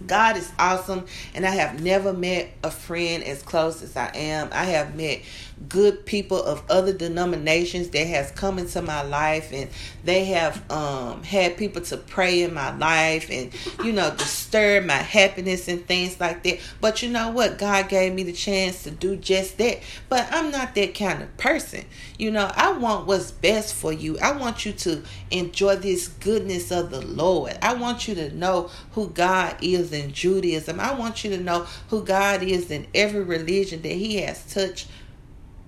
God 0.05 0.37
is 0.37 0.51
awesome, 0.59 1.05
and 1.33 1.45
I 1.45 1.51
have 1.51 1.81
never 1.81 2.13
met 2.13 2.49
a 2.63 2.71
friend 2.71 3.23
as 3.23 3.41
close 3.41 3.81
as 3.81 3.95
I 3.97 4.11
am. 4.15 4.49
I 4.51 4.65
have 4.65 4.95
met 4.95 5.21
good 5.69 6.05
people 6.05 6.41
of 6.41 6.63
other 6.69 6.93
denominations 6.93 7.89
that 7.89 8.05
has 8.05 8.31
come 8.31 8.59
into 8.59 8.81
my 8.81 9.01
life 9.01 9.51
and 9.51 9.69
they 10.03 10.25
have 10.25 10.71
um, 10.71 11.23
had 11.23 11.57
people 11.57 11.81
to 11.81 11.97
pray 11.97 12.43
in 12.43 12.53
my 12.53 12.75
life 12.77 13.29
and 13.31 13.51
you 13.83 13.91
know 13.91 14.11
disturb 14.15 14.85
my 14.85 14.93
happiness 14.93 15.67
and 15.67 15.85
things 15.87 16.19
like 16.19 16.43
that. 16.43 16.59
But 16.79 17.01
you 17.01 17.09
know 17.09 17.31
what? 17.31 17.57
God 17.57 17.89
gave 17.89 18.13
me 18.13 18.23
the 18.23 18.33
chance 18.33 18.83
to 18.83 18.91
do 18.91 19.15
just 19.15 19.57
that. 19.57 19.79
But 20.09 20.27
i'm 20.31 20.51
not 20.51 20.75
that 20.75 20.95
kind 20.95 21.23
of 21.23 21.35
person. 21.37 21.85
You 22.19 22.31
know 22.31 22.51
i 22.55 22.71
want 22.71 23.07
what's 23.07 23.31
best 23.31 23.73
for 23.73 23.91
you. 23.91 24.17
I 24.19 24.37
want 24.37 24.65
you 24.65 24.73
to 24.73 25.03
enjoy 25.31 25.77
this 25.77 26.07
goodness 26.07 26.71
of 26.71 26.91
the 26.91 27.01
lord. 27.01 27.57
I 27.61 27.73
want 27.73 28.07
you 28.07 28.15
to 28.15 28.33
know 28.35 28.69
who 28.91 29.09
god 29.09 29.57
is 29.61 29.86
in 29.91 30.11
judaism 30.11 30.79
i 30.79 30.93
want 30.93 31.23
you 31.23 31.29
to 31.29 31.37
know 31.37 31.65
who 31.89 32.03
god 32.03 32.41
is 32.43 32.71
in 32.71 32.85
every 32.93 33.23
religion 33.23 33.81
that 33.81 33.93
he 33.93 34.17
has 34.17 34.45
touched 34.53 34.87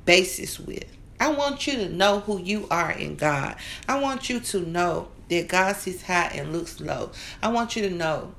basis 0.10 0.60
with. 0.60 0.86
I 1.20 1.30
want 1.30 1.68
you 1.68 1.74
to 1.74 1.90
know 1.90 2.22
who 2.22 2.40
you 2.40 2.68
are 2.72 2.92
in 2.92 3.16
God. 3.16 3.58
I 3.88 4.00
want 4.00 4.28
you 4.28 4.40
to 4.40 4.62
know 4.62 5.10
that 5.30 5.48
God 5.48 5.76
sits 5.76 6.02
high 6.02 6.32
and 6.34 6.52
looks 6.52 6.82
low. 6.82 7.12
I 7.44 7.50
want 7.50 7.76
you 7.76 7.88
to 7.88 7.94
know 7.94 8.34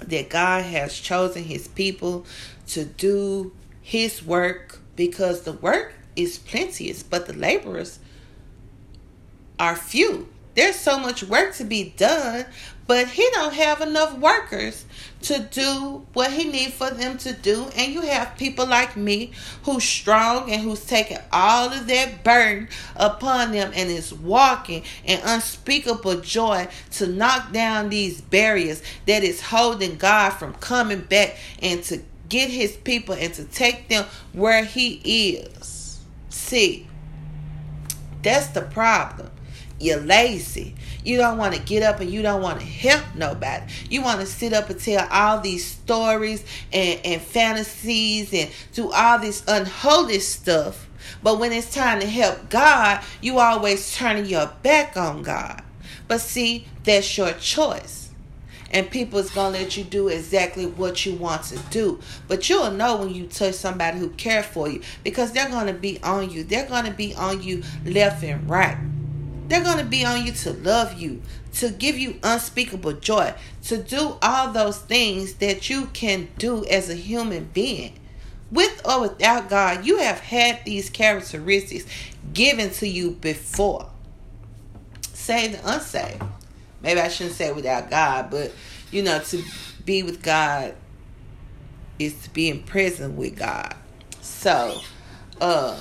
that 0.00 0.28
God 0.28 0.62
has 0.66 0.98
chosen 0.98 1.44
his 1.44 1.68
people 1.68 2.26
to 2.66 2.84
do 2.84 3.52
his 3.80 4.22
work 4.22 4.80
because 4.94 5.44
the 5.44 5.52
work 5.52 5.94
is 6.16 6.36
plenteous, 6.36 7.02
but 7.02 7.26
the 7.26 7.32
laborers 7.32 7.98
are 9.58 9.74
few. 9.74 10.28
There's 10.54 10.76
so 10.76 10.98
much 10.98 11.24
work 11.24 11.54
to 11.56 11.64
be 11.64 11.92
done, 11.96 12.46
but 12.86 13.08
he 13.08 13.28
don't 13.32 13.54
have 13.54 13.80
enough 13.80 14.16
workers 14.18 14.84
to 15.22 15.40
do 15.40 16.06
what 16.12 16.30
he 16.30 16.44
needs 16.44 16.74
for 16.74 16.90
them 16.90 17.18
to 17.18 17.32
do. 17.32 17.66
And 17.76 17.92
you 17.92 18.02
have 18.02 18.36
people 18.36 18.66
like 18.66 18.96
me 18.96 19.32
who's 19.64 19.84
strong 19.84 20.50
and 20.50 20.62
who's 20.62 20.84
taking 20.84 21.18
all 21.32 21.72
of 21.72 21.86
that 21.88 22.22
burden 22.22 22.68
upon 22.94 23.52
them 23.52 23.72
and 23.74 23.90
is 23.90 24.12
walking 24.14 24.84
in 25.04 25.18
unspeakable 25.24 26.20
joy 26.20 26.68
to 26.92 27.06
knock 27.06 27.52
down 27.52 27.88
these 27.88 28.20
barriers 28.20 28.82
that 29.06 29.24
is 29.24 29.40
holding 29.40 29.96
god 29.96 30.30
from 30.30 30.54
coming 30.54 31.00
back 31.00 31.36
and 31.62 31.82
to 31.84 32.00
get 32.28 32.50
his 32.50 32.76
people 32.76 33.14
and 33.14 33.34
to 33.34 33.44
take 33.44 33.88
them 33.88 34.04
where 34.32 34.64
he 34.64 35.36
is. 35.36 36.00
See 36.28 36.86
that's 38.22 38.46
the 38.48 38.62
problem 38.62 39.30
you're 39.84 40.00
lazy. 40.00 40.74
You 41.04 41.18
don't 41.18 41.36
want 41.36 41.54
to 41.54 41.60
get 41.60 41.82
up 41.82 42.00
and 42.00 42.10
you 42.10 42.22
don't 42.22 42.40
want 42.40 42.60
to 42.60 42.66
help 42.66 43.04
nobody. 43.14 43.70
You 43.90 44.02
want 44.02 44.20
to 44.20 44.26
sit 44.26 44.52
up 44.52 44.70
and 44.70 44.80
tell 44.80 45.06
all 45.10 45.40
these 45.40 45.64
stories 45.64 46.44
and, 46.72 47.00
and 47.04 47.20
fantasies 47.20 48.32
and 48.32 48.50
do 48.72 48.90
all 48.90 49.18
this 49.18 49.44
unholy 49.46 50.20
stuff. 50.20 50.88
But 51.22 51.38
when 51.38 51.52
it's 51.52 51.72
time 51.72 52.00
to 52.00 52.06
help 52.06 52.48
God, 52.48 53.04
you 53.20 53.38
always 53.38 53.94
turning 53.94 54.26
your 54.26 54.50
back 54.62 54.96
on 54.96 55.22
God. 55.22 55.62
But 56.08 56.20
see, 56.20 56.66
that's 56.82 57.16
your 57.16 57.32
choice. 57.32 58.10
And 58.70 58.90
people's 58.90 59.30
gonna 59.30 59.58
let 59.58 59.76
you 59.76 59.84
do 59.84 60.08
exactly 60.08 60.66
what 60.66 61.06
you 61.06 61.14
want 61.14 61.44
to 61.44 61.58
do. 61.70 62.00
But 62.26 62.48
you'll 62.48 62.72
know 62.72 62.96
when 62.96 63.14
you 63.14 63.26
touch 63.26 63.54
somebody 63.54 63.98
who 63.98 64.08
cares 64.10 64.46
for 64.46 64.68
you 64.68 64.80
because 65.04 65.32
they're 65.32 65.48
gonna 65.48 65.74
be 65.74 66.02
on 66.02 66.30
you. 66.30 66.42
They're 66.42 66.66
gonna 66.66 66.90
be 66.90 67.14
on 67.14 67.42
you 67.42 67.62
left 67.84 68.24
and 68.24 68.48
right. 68.50 68.76
They're 69.46 69.62
going 69.62 69.78
to 69.78 69.84
be 69.84 70.04
on 70.04 70.24
you 70.24 70.32
to 70.32 70.52
love 70.52 70.98
you, 70.98 71.22
to 71.54 71.70
give 71.70 71.98
you 71.98 72.18
unspeakable 72.22 72.94
joy, 72.94 73.34
to 73.64 73.76
do 73.76 74.16
all 74.22 74.52
those 74.52 74.78
things 74.78 75.34
that 75.34 75.68
you 75.68 75.86
can 75.86 76.28
do 76.38 76.64
as 76.66 76.88
a 76.88 76.94
human 76.94 77.50
being. 77.52 77.98
With 78.50 78.80
or 78.86 79.02
without 79.02 79.50
God, 79.50 79.84
you 79.84 79.98
have 79.98 80.20
had 80.20 80.64
these 80.64 80.88
characteristics 80.88 81.84
given 82.32 82.70
to 82.70 82.88
you 82.88 83.12
before. 83.12 83.90
Saved 85.12 85.56
and 85.56 85.64
unsaved. 85.64 86.22
Maybe 86.82 87.00
I 87.00 87.08
shouldn't 87.08 87.36
say 87.36 87.52
without 87.52 87.90
God, 87.90 88.30
but 88.30 88.52
you 88.90 89.02
know, 89.02 89.18
to 89.18 89.42
be 89.84 90.02
with 90.02 90.22
God 90.22 90.74
is 91.98 92.14
to 92.22 92.30
be 92.30 92.48
in 92.48 92.62
prison 92.62 93.16
with 93.16 93.36
God. 93.36 93.74
So, 94.20 94.80
um, 95.40 95.76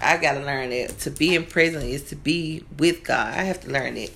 I 0.00 0.16
gotta 0.16 0.40
learn 0.40 0.72
it. 0.72 0.98
To 1.00 1.10
be 1.10 1.34
in 1.34 1.44
prison 1.44 1.82
is 1.82 2.04
to 2.04 2.16
be 2.16 2.64
with 2.78 3.04
God. 3.04 3.34
I 3.34 3.42
have 3.42 3.60
to 3.62 3.70
learn 3.70 3.96
it. 3.96 4.12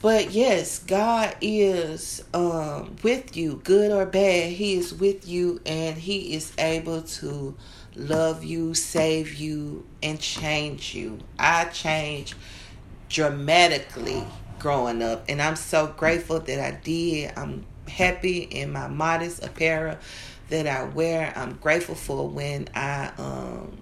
But 0.00 0.32
yes, 0.32 0.80
God 0.80 1.34
is 1.40 2.22
um, 2.34 2.96
with 3.02 3.36
you, 3.38 3.62
good 3.64 3.90
or 3.90 4.04
bad. 4.04 4.52
He 4.52 4.74
is 4.74 4.92
with 4.92 5.26
you, 5.26 5.62
and 5.64 5.96
He 5.96 6.34
is 6.34 6.52
able 6.58 7.00
to 7.02 7.56
love 7.96 8.44
you, 8.44 8.74
save 8.74 9.34
you, 9.34 9.86
and 10.02 10.20
change 10.20 10.94
you. 10.94 11.20
I 11.38 11.64
changed 11.66 12.34
dramatically 13.08 14.24
growing 14.58 15.02
up, 15.02 15.24
and 15.28 15.40
I'm 15.40 15.56
so 15.56 15.86
grateful 15.86 16.38
that 16.40 16.60
I 16.60 16.78
did. 16.82 17.32
I'm 17.36 17.64
happy 17.88 18.40
in 18.40 18.72
my 18.72 18.88
modest 18.88 19.42
apparel 19.42 19.96
that 20.50 20.66
I 20.66 20.84
wear. 20.84 21.32
I'm 21.34 21.54
grateful 21.54 21.94
for 21.94 22.28
when 22.28 22.68
I 22.74 23.10
um, 23.16 23.78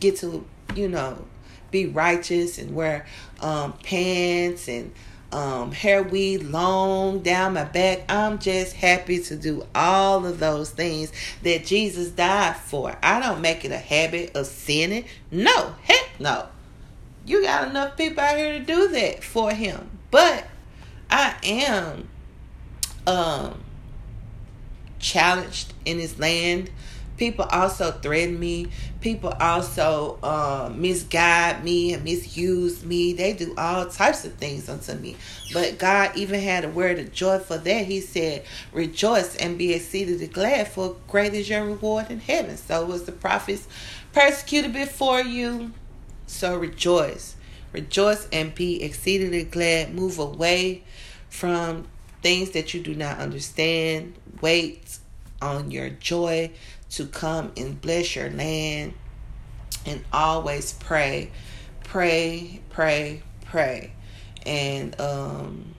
get 0.00 0.16
to, 0.18 0.44
you 0.74 0.88
know, 0.88 1.24
be 1.70 1.86
righteous 1.86 2.58
and 2.58 2.74
wear 2.74 3.06
um, 3.40 3.72
pants 3.82 4.68
and 4.68 4.92
um, 5.32 5.72
hair 5.72 6.02
weave 6.02 6.48
long 6.48 7.18
down 7.20 7.54
my 7.54 7.64
back. 7.64 8.04
I'm 8.08 8.38
just 8.38 8.74
happy 8.74 9.18
to 9.24 9.36
do 9.36 9.66
all 9.74 10.24
of 10.24 10.38
those 10.38 10.70
things 10.70 11.12
that 11.42 11.66
Jesus 11.66 12.10
died 12.10 12.56
for. 12.56 12.96
I 13.02 13.20
don't 13.20 13.40
make 13.40 13.64
it 13.64 13.72
a 13.72 13.78
habit 13.78 14.36
of 14.36 14.46
sinning. 14.46 15.04
No, 15.32 15.74
heck 15.82 16.20
no. 16.20 16.46
You 17.26 17.42
got 17.42 17.68
enough 17.68 17.96
people 17.96 18.22
out 18.22 18.36
here 18.36 18.58
to 18.58 18.64
do 18.64 18.88
that 18.88 19.24
for 19.24 19.50
him. 19.50 19.90
But 20.10 20.46
I 21.10 21.34
am 21.42 22.08
um, 23.06 23.60
challenged 25.00 25.72
in 25.84 25.98
his 25.98 26.18
land 26.20 26.70
People 27.16 27.44
also 27.44 27.92
threaten 27.92 28.38
me. 28.40 28.66
People 29.00 29.30
also 29.40 30.18
um, 30.22 30.80
misguide 30.80 31.62
me 31.62 31.92
and 31.94 32.02
misuse 32.02 32.84
me. 32.84 33.12
They 33.12 33.32
do 33.32 33.54
all 33.56 33.86
types 33.86 34.24
of 34.24 34.34
things 34.34 34.68
unto 34.68 34.94
me. 34.94 35.16
But 35.52 35.78
God 35.78 36.16
even 36.16 36.40
had 36.40 36.64
a 36.64 36.68
word 36.68 36.98
of 36.98 37.12
joy 37.12 37.38
for 37.38 37.56
that. 37.56 37.86
He 37.86 38.00
said, 38.00 38.44
Rejoice 38.72 39.36
and 39.36 39.56
be 39.56 39.72
exceedingly 39.72 40.26
glad, 40.26 40.68
for 40.68 40.96
great 41.06 41.34
is 41.34 41.48
your 41.48 41.64
reward 41.64 42.10
in 42.10 42.20
heaven. 42.20 42.56
So 42.56 42.84
was 42.84 43.04
the 43.04 43.12
prophets 43.12 43.68
persecuted 44.12 44.72
before 44.72 45.20
you. 45.20 45.72
So 46.26 46.56
rejoice. 46.56 47.36
Rejoice 47.72 48.28
and 48.32 48.54
be 48.54 48.82
exceedingly 48.82 49.44
glad. 49.44 49.94
Move 49.94 50.18
away 50.18 50.82
from 51.28 51.86
things 52.22 52.50
that 52.50 52.74
you 52.74 52.80
do 52.80 52.94
not 52.94 53.18
understand. 53.18 54.14
Wait 54.40 54.98
on 55.42 55.70
your 55.70 55.90
joy 55.90 56.50
to 56.96 57.06
come 57.06 57.52
and 57.56 57.80
bless 57.80 58.16
your 58.16 58.30
land. 58.30 58.94
And 59.86 60.02
always 60.12 60.72
pray, 60.72 61.30
pray, 61.82 62.60
pray, 62.70 63.22
pray. 63.44 63.92
And, 64.46 64.98
um, 65.00 65.74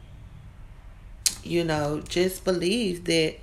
you 1.44 1.64
know, 1.64 2.02
just 2.08 2.44
believe 2.44 3.06
that 3.06 3.36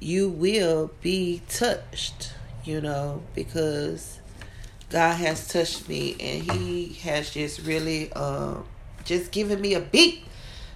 you 0.00 0.28
will 0.28 0.90
be 1.00 1.42
touched, 1.48 2.32
you 2.64 2.80
know, 2.80 3.22
because 3.34 4.18
God 4.88 5.14
has 5.16 5.46
touched 5.46 5.88
me 5.88 6.16
and 6.18 6.50
He 6.50 6.94
has 7.02 7.30
just 7.30 7.60
really, 7.60 8.10
uh, 8.14 8.56
just 9.04 9.30
given 9.30 9.60
me 9.60 9.74
a 9.74 9.80
beat 9.80 10.24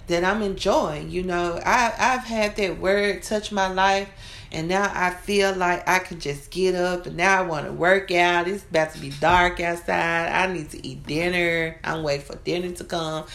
that 0.06 0.24
I'm 0.24 0.42
enjoying. 0.42 1.10
You 1.10 1.22
know, 1.22 1.60
I 1.64 1.92
I've 1.98 2.24
had 2.24 2.56
that 2.56 2.78
word 2.78 3.22
touch 3.22 3.50
my 3.50 3.68
life 3.68 4.08
and 4.54 4.68
now 4.68 4.90
I 4.94 5.10
feel 5.10 5.52
like 5.54 5.88
I 5.88 5.98
can 5.98 6.20
just 6.20 6.50
get 6.50 6.76
up 6.76 7.06
and 7.06 7.16
now 7.16 7.42
I 7.42 7.46
want 7.46 7.66
to 7.66 7.72
work 7.72 8.12
out. 8.12 8.46
It's 8.46 8.62
about 8.62 8.92
to 8.94 9.00
be 9.00 9.10
dark 9.10 9.58
outside. 9.58 10.28
I 10.28 10.52
need 10.52 10.70
to 10.70 10.86
eat 10.86 11.04
dinner. 11.06 11.76
I'm 11.82 12.04
waiting 12.04 12.24
for 12.24 12.36
dinner 12.36 12.70
to 12.70 12.84
come. 12.84 13.26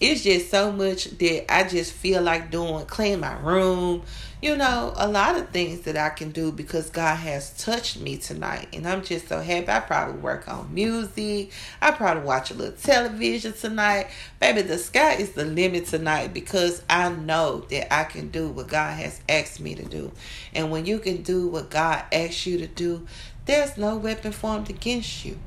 It's 0.00 0.22
just 0.22 0.48
so 0.48 0.70
much 0.70 1.06
that 1.06 1.52
I 1.52 1.66
just 1.66 1.92
feel 1.92 2.22
like 2.22 2.52
doing, 2.52 2.86
clean 2.86 3.18
my 3.18 3.36
room, 3.40 4.04
you 4.40 4.56
know, 4.56 4.92
a 4.94 5.08
lot 5.08 5.36
of 5.36 5.48
things 5.48 5.80
that 5.80 5.96
I 5.96 6.10
can 6.10 6.30
do 6.30 6.52
because 6.52 6.88
God 6.88 7.16
has 7.16 7.50
touched 7.58 7.98
me 7.98 8.16
tonight. 8.16 8.68
And 8.72 8.86
I'm 8.86 9.02
just 9.02 9.26
so 9.26 9.40
happy. 9.40 9.68
I 9.68 9.80
probably 9.80 10.20
work 10.20 10.46
on 10.46 10.72
music. 10.72 11.50
I 11.82 11.90
probably 11.90 12.22
watch 12.22 12.52
a 12.52 12.54
little 12.54 12.76
television 12.76 13.52
tonight. 13.54 14.06
Baby, 14.38 14.62
the 14.62 14.78
sky 14.78 15.14
is 15.14 15.32
the 15.32 15.44
limit 15.44 15.86
tonight 15.86 16.32
because 16.32 16.80
I 16.88 17.08
know 17.08 17.66
that 17.70 17.92
I 17.92 18.04
can 18.04 18.28
do 18.28 18.50
what 18.50 18.68
God 18.68 18.96
has 18.96 19.20
asked 19.28 19.58
me 19.58 19.74
to 19.74 19.84
do. 19.84 20.12
And 20.54 20.70
when 20.70 20.86
you 20.86 21.00
can 21.00 21.22
do 21.22 21.48
what 21.48 21.70
God 21.70 22.04
asks 22.12 22.46
you 22.46 22.58
to 22.58 22.68
do, 22.68 23.04
there's 23.46 23.76
no 23.76 23.96
weapon 23.96 24.30
formed 24.30 24.70
against 24.70 25.24
you 25.24 25.38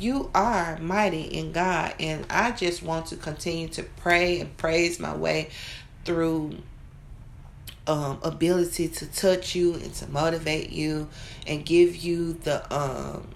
you 0.00 0.30
are 0.34 0.78
mighty 0.78 1.22
in 1.22 1.52
God. 1.52 1.94
And 2.00 2.26
I 2.30 2.52
just 2.52 2.82
want 2.82 3.06
to 3.06 3.16
continue 3.16 3.68
to 3.68 3.82
pray 3.82 4.40
and 4.40 4.56
praise 4.56 4.98
my 4.98 5.14
way 5.14 5.50
through 6.04 6.58
um, 7.86 8.18
ability 8.22 8.88
to 8.88 9.06
touch 9.06 9.54
you 9.54 9.74
and 9.74 9.92
to 9.94 10.08
motivate 10.10 10.70
you 10.70 11.08
and 11.46 11.64
give 11.64 11.96
you 11.96 12.34
the 12.34 12.72
um, 12.74 13.28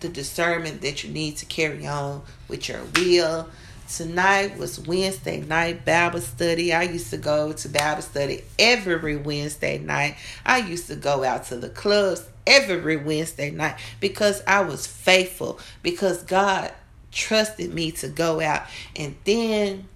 the 0.00 0.08
discernment 0.08 0.82
that 0.82 1.04
you 1.04 1.10
need 1.10 1.36
to 1.36 1.46
carry 1.46 1.86
on 1.86 2.22
with 2.48 2.68
your 2.68 2.80
will. 2.96 3.48
Tonight 3.96 4.56
was 4.56 4.80
Wednesday 4.80 5.42
night 5.42 5.84
Bible 5.84 6.22
study. 6.22 6.72
I 6.72 6.84
used 6.84 7.10
to 7.10 7.18
go 7.18 7.52
to 7.52 7.68
Bible 7.68 8.00
study 8.00 8.42
every 8.58 9.16
Wednesday 9.16 9.76
night. 9.76 10.16
I 10.46 10.58
used 10.60 10.86
to 10.86 10.96
go 10.96 11.22
out 11.24 11.44
to 11.46 11.58
the 11.58 11.68
clubs 11.68 12.24
every 12.46 12.96
Wednesday 12.96 13.50
night 13.50 13.78
because 14.00 14.42
I 14.46 14.62
was 14.62 14.86
faithful, 14.86 15.60
because 15.82 16.22
God 16.22 16.72
trusted 17.10 17.74
me 17.74 17.90
to 17.92 18.08
go 18.08 18.40
out. 18.40 18.62
And 18.96 19.14
then 19.24 19.86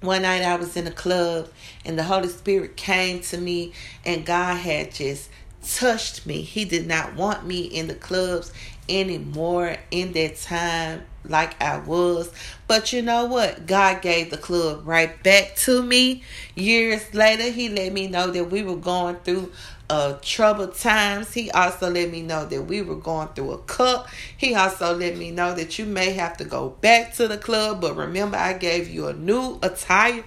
one 0.00 0.22
night 0.22 0.42
I 0.42 0.54
was 0.54 0.76
in 0.76 0.86
a 0.86 0.92
club 0.92 1.48
and 1.84 1.98
the 1.98 2.04
Holy 2.04 2.28
Spirit 2.28 2.76
came 2.76 3.22
to 3.22 3.38
me 3.38 3.72
and 4.04 4.24
God 4.24 4.56
had 4.58 4.94
just 4.94 5.30
touched 5.64 6.26
me. 6.26 6.42
He 6.42 6.64
did 6.64 6.86
not 6.86 7.16
want 7.16 7.44
me 7.44 7.62
in 7.62 7.88
the 7.88 7.96
clubs 7.96 8.52
anymore 8.88 9.78
in 9.90 10.12
that 10.12 10.36
time 10.36 11.02
like 11.24 11.60
I 11.62 11.78
was. 11.78 12.32
But 12.66 12.92
you 12.92 13.02
know 13.02 13.26
what? 13.26 13.66
God 13.66 14.02
gave 14.02 14.30
the 14.30 14.38
club 14.38 14.86
right 14.86 15.22
back 15.22 15.56
to 15.56 15.82
me. 15.82 16.22
Years 16.54 17.12
later, 17.14 17.50
He 17.50 17.68
let 17.68 17.92
me 17.92 18.06
know 18.08 18.30
that 18.30 18.44
we 18.50 18.62
were 18.62 18.76
going 18.76 19.16
through 19.16 19.52
uh, 19.88 20.16
troubled 20.22 20.76
times. 20.76 21.34
He 21.34 21.50
also 21.50 21.90
let 21.90 22.10
me 22.10 22.22
know 22.22 22.46
that 22.46 22.62
we 22.62 22.80
were 22.80 22.96
going 22.96 23.28
through 23.28 23.52
a 23.52 23.58
cup. 23.58 24.08
He 24.36 24.54
also 24.54 24.96
let 24.96 25.16
me 25.16 25.30
know 25.30 25.54
that 25.54 25.78
you 25.78 25.84
may 25.84 26.12
have 26.12 26.36
to 26.38 26.44
go 26.44 26.70
back 26.70 27.14
to 27.14 27.26
the 27.28 27.38
club, 27.38 27.80
but 27.80 27.96
remember, 27.96 28.36
I 28.36 28.52
gave 28.52 28.88
you 28.88 29.08
a 29.08 29.12
new 29.12 29.58
attire. 29.62 30.24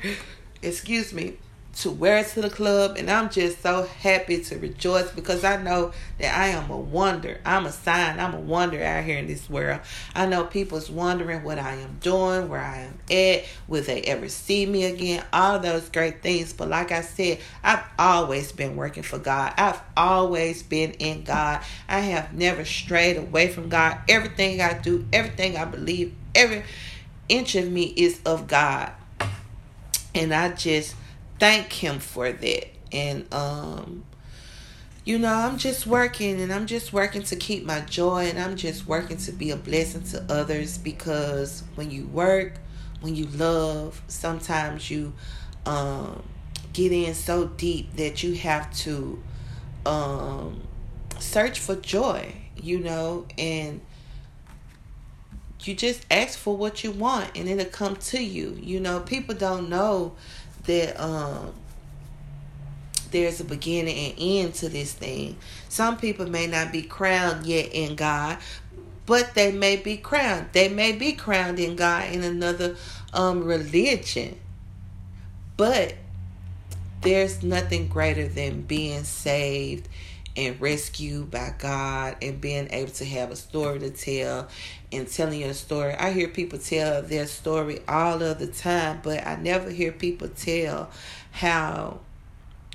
Excuse 0.61 1.13
me 1.13 1.37
to 1.75 1.89
wear 1.89 2.23
to 2.23 2.41
the 2.41 2.49
club 2.49 2.97
and 2.97 3.09
I'm 3.09 3.29
just 3.31 3.61
so 3.63 3.83
happy 3.83 4.43
to 4.43 4.59
rejoice 4.59 5.09
because 5.11 5.43
I 5.43 5.61
know 5.61 5.91
that 6.19 6.37
I 6.37 6.49
am 6.49 6.69
a 6.69 6.77
wonder. 6.77 7.39
I'm 7.43 7.65
a 7.65 7.71
sign. 7.71 8.19
I'm 8.19 8.35
a 8.35 8.39
wonder 8.39 8.81
out 8.83 9.03
here 9.03 9.17
in 9.17 9.25
this 9.25 9.49
world. 9.49 9.81
I 10.13 10.27
know 10.27 10.43
people's 10.43 10.91
wondering 10.91 11.43
what 11.43 11.57
I 11.57 11.75
am 11.75 11.97
doing, 11.99 12.47
where 12.47 12.61
I 12.61 12.77
am 12.81 12.99
at, 13.09 13.45
will 13.67 13.81
they 13.81 14.01
ever 14.03 14.29
see 14.29 14.67
me 14.67 14.85
again, 14.85 15.25
all 15.33 15.57
those 15.57 15.89
great 15.89 16.21
things. 16.21 16.53
But 16.53 16.69
like 16.69 16.91
I 16.91 17.01
said, 17.01 17.39
I've 17.63 17.83
always 17.97 18.51
been 18.51 18.75
working 18.75 19.03
for 19.03 19.17
God. 19.17 19.53
I've 19.57 19.81
always 19.97 20.61
been 20.61 20.91
in 20.93 21.23
God. 21.23 21.61
I 21.89 22.01
have 22.01 22.33
never 22.33 22.65
strayed 22.65 23.17
away 23.17 23.47
from 23.47 23.69
God. 23.69 23.97
Everything 24.07 24.61
I 24.61 24.77
do, 24.77 25.05
everything 25.11 25.57
I 25.57 25.65
believe, 25.65 26.13
every 26.35 26.63
inch 27.29 27.55
of 27.55 27.71
me 27.71 27.85
is 27.85 28.19
of 28.27 28.45
God. 28.47 28.91
And 30.13 30.31
I 30.31 30.49
just 30.49 30.95
thank 31.43 31.73
him 31.73 31.99
for 31.99 32.31
that. 32.31 32.67
And 32.93 33.31
um 33.33 34.05
you 35.03 35.19
know, 35.19 35.33
I'm 35.33 35.57
just 35.57 35.85
working 35.85 36.39
and 36.39 36.53
I'm 36.53 36.65
just 36.65 36.93
working 36.93 37.23
to 37.23 37.35
keep 37.35 37.65
my 37.65 37.81
joy 37.81 38.27
and 38.29 38.39
I'm 38.39 38.55
just 38.55 38.87
working 38.87 39.17
to 39.17 39.33
be 39.33 39.51
a 39.51 39.57
blessing 39.57 40.03
to 40.11 40.23
others 40.29 40.77
because 40.77 41.65
when 41.75 41.91
you 41.91 42.07
work, 42.07 42.53
when 43.01 43.13
you 43.17 43.25
love, 43.25 44.01
sometimes 44.07 44.89
you 44.89 45.11
um 45.65 46.23
get 46.71 46.93
in 46.93 47.13
so 47.13 47.47
deep 47.47 47.93
that 47.97 48.23
you 48.23 48.35
have 48.35 48.73
to 48.77 49.21
um 49.85 50.61
search 51.19 51.59
for 51.59 51.75
joy, 51.75 52.33
you 52.55 52.79
know, 52.79 53.25
and 53.37 53.81
you 55.67 55.73
just 55.73 56.05
ask 56.11 56.37
for 56.37 56.55
what 56.55 56.83
you 56.83 56.91
want 56.91 57.31
and 57.35 57.49
it'll 57.49 57.65
come 57.65 57.95
to 57.95 58.21
you. 58.21 58.57
You 58.61 58.79
know, 58.79 59.01
people 59.01 59.35
don't 59.35 59.69
know 59.69 60.15
that 60.65 60.99
um 60.99 61.53
there's 63.11 63.39
a 63.39 63.45
beginning 63.45 64.11
and 64.11 64.15
end 64.17 64.53
to 64.55 64.69
this 64.69 64.91
thing. 64.91 65.37
Some 65.69 65.97
people 65.97 66.27
may 66.27 66.47
not 66.47 66.71
be 66.71 66.81
crowned 66.81 67.45
yet 67.45 67.69
in 67.71 67.95
God, 67.95 68.39
but 69.05 69.35
they 69.35 69.51
may 69.51 69.75
be 69.75 69.97
crowned. 69.97 70.47
They 70.51 70.67
may 70.67 70.93
be 70.93 71.13
crowned 71.13 71.59
in 71.59 71.75
God 71.75 72.11
in 72.11 72.23
another 72.23 72.75
um 73.13 73.43
religion. 73.43 74.39
But 75.57 75.95
there's 77.01 77.43
nothing 77.43 77.87
greater 77.87 78.27
than 78.27 78.61
being 78.61 79.03
saved 79.03 79.87
and 80.35 80.59
rescued 80.59 81.29
by 81.29 81.53
God 81.57 82.17
and 82.21 82.41
being 82.41 82.67
able 82.71 82.91
to 82.93 83.05
have 83.05 83.31
a 83.31 83.35
story 83.35 83.79
to 83.79 83.89
tell 83.91 84.47
and 84.91 85.07
telling 85.07 85.41
your 85.41 85.53
story. 85.53 85.93
I 85.93 86.11
hear 86.11 86.27
people 86.27 86.59
tell 86.59 87.01
their 87.01 87.27
story 87.27 87.81
all 87.87 88.21
of 88.21 88.39
the 88.39 88.47
time, 88.47 89.01
but 89.03 89.25
I 89.25 89.35
never 89.35 89.69
hear 89.69 89.91
people 89.91 90.29
tell 90.29 90.89
how 91.31 91.99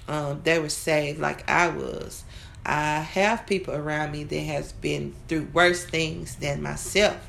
um, 0.06 0.40
they 0.44 0.58
were 0.58 0.68
saved 0.68 1.18
like 1.18 1.48
I 1.48 1.68
was. 1.68 2.24
I 2.64 3.00
have 3.00 3.46
people 3.46 3.74
around 3.74 4.12
me 4.12 4.24
that 4.24 4.40
has 4.40 4.72
been 4.72 5.14
through 5.26 5.48
worse 5.52 5.84
things 5.84 6.36
than 6.36 6.62
myself, 6.62 7.28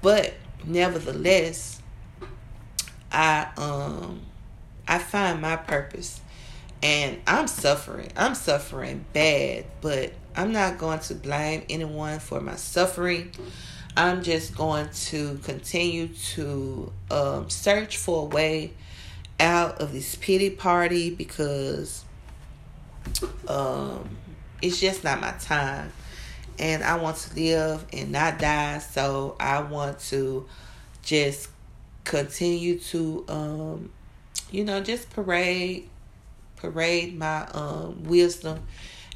but 0.00 0.34
nevertheless, 0.64 1.80
I 3.12 3.48
um 3.56 4.22
I 4.86 4.98
find 4.98 5.40
my 5.40 5.56
purpose 5.56 6.20
and 6.82 7.20
I'm 7.26 7.46
suffering. 7.46 8.10
I'm 8.16 8.34
suffering 8.34 9.04
bad, 9.12 9.66
but 9.80 10.12
I'm 10.34 10.52
not 10.52 10.78
going 10.78 11.00
to 11.00 11.14
blame 11.14 11.64
anyone 11.68 12.18
for 12.18 12.40
my 12.40 12.56
suffering. 12.56 13.32
I'm 13.96 14.22
just 14.22 14.56
going 14.56 14.88
to 15.06 15.38
continue 15.42 16.08
to 16.08 16.92
um, 17.10 17.50
search 17.50 17.96
for 17.96 18.22
a 18.22 18.26
way 18.26 18.72
out 19.38 19.80
of 19.80 19.92
this 19.92 20.14
pity 20.14 20.50
party 20.50 21.10
because 21.10 22.04
um, 23.48 24.16
it's 24.62 24.80
just 24.80 25.04
not 25.04 25.20
my 25.20 25.32
time. 25.32 25.92
And 26.58 26.84
I 26.84 26.96
want 26.96 27.16
to 27.18 27.34
live 27.34 27.84
and 27.92 28.12
not 28.12 28.38
die. 28.38 28.78
So 28.78 29.36
I 29.40 29.60
want 29.62 29.98
to 30.10 30.46
just 31.02 31.48
continue 32.04 32.78
to, 32.78 33.24
um, 33.28 33.90
you 34.50 34.64
know, 34.64 34.80
just 34.80 35.10
parade 35.10 35.88
parade 36.60 37.18
my 37.18 37.46
um, 37.48 38.04
wisdom 38.04 38.62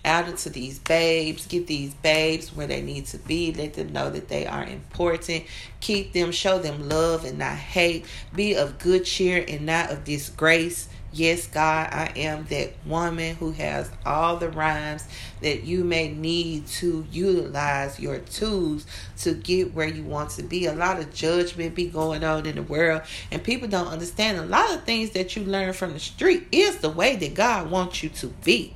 out 0.04 0.28
into 0.28 0.50
these 0.50 0.78
babes. 0.78 1.46
Get 1.46 1.66
these 1.66 1.94
babes 1.94 2.54
where 2.54 2.66
they 2.66 2.82
need 2.82 3.06
to 3.06 3.18
be. 3.18 3.52
Let 3.52 3.74
them 3.74 3.92
know 3.92 4.10
that 4.10 4.28
they 4.28 4.46
are 4.46 4.64
important. 4.64 5.44
Keep 5.80 6.12
them, 6.12 6.30
show 6.32 6.58
them 6.58 6.88
love 6.88 7.24
and 7.24 7.38
not 7.38 7.56
hate. 7.56 8.04
Be 8.34 8.54
of 8.54 8.78
good 8.78 9.04
cheer 9.04 9.44
and 9.46 9.66
not 9.66 9.90
of 9.90 10.04
disgrace. 10.04 10.88
Yes, 11.14 11.46
God, 11.46 11.90
I 11.92 12.12
am 12.16 12.44
that 12.46 12.72
woman 12.84 13.36
who 13.36 13.52
has 13.52 13.88
all 14.04 14.36
the 14.36 14.48
rhymes 14.48 15.06
that 15.42 15.62
you 15.62 15.84
may 15.84 16.08
need 16.08 16.66
to 16.66 17.06
utilize 17.12 18.00
your 18.00 18.18
tools 18.18 18.84
to 19.18 19.32
get 19.32 19.72
where 19.74 19.86
you 19.86 20.02
want 20.02 20.30
to 20.30 20.42
be. 20.42 20.66
A 20.66 20.72
lot 20.72 20.98
of 20.98 21.14
judgment 21.14 21.76
be 21.76 21.86
going 21.86 22.24
on 22.24 22.46
in 22.46 22.56
the 22.56 22.64
world, 22.64 23.02
and 23.30 23.44
people 23.44 23.68
don't 23.68 23.86
understand 23.86 24.38
a 24.38 24.44
lot 24.44 24.74
of 24.74 24.82
things 24.82 25.10
that 25.10 25.36
you 25.36 25.44
learn 25.44 25.72
from 25.72 25.92
the 25.92 26.00
street 26.00 26.48
is 26.50 26.78
the 26.78 26.90
way 26.90 27.14
that 27.14 27.34
God 27.34 27.70
wants 27.70 28.02
you 28.02 28.08
to 28.08 28.26
be. 28.42 28.74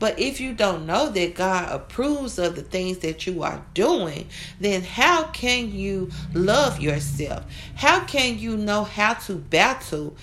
But 0.00 0.18
if 0.18 0.40
you 0.40 0.54
don't 0.54 0.86
know 0.86 1.10
that 1.10 1.36
God 1.36 1.70
approves 1.70 2.38
of 2.38 2.56
the 2.56 2.62
things 2.62 2.98
that 2.98 3.26
you 3.28 3.44
are 3.44 3.64
doing, 3.74 4.28
then 4.58 4.82
how 4.82 5.28
can 5.28 5.72
you 5.72 6.10
love 6.34 6.80
yourself? 6.80 7.44
How 7.76 8.04
can 8.04 8.38
you 8.38 8.56
know 8.56 8.82
how 8.82 9.14
to 9.14 9.34
battle 9.36 10.16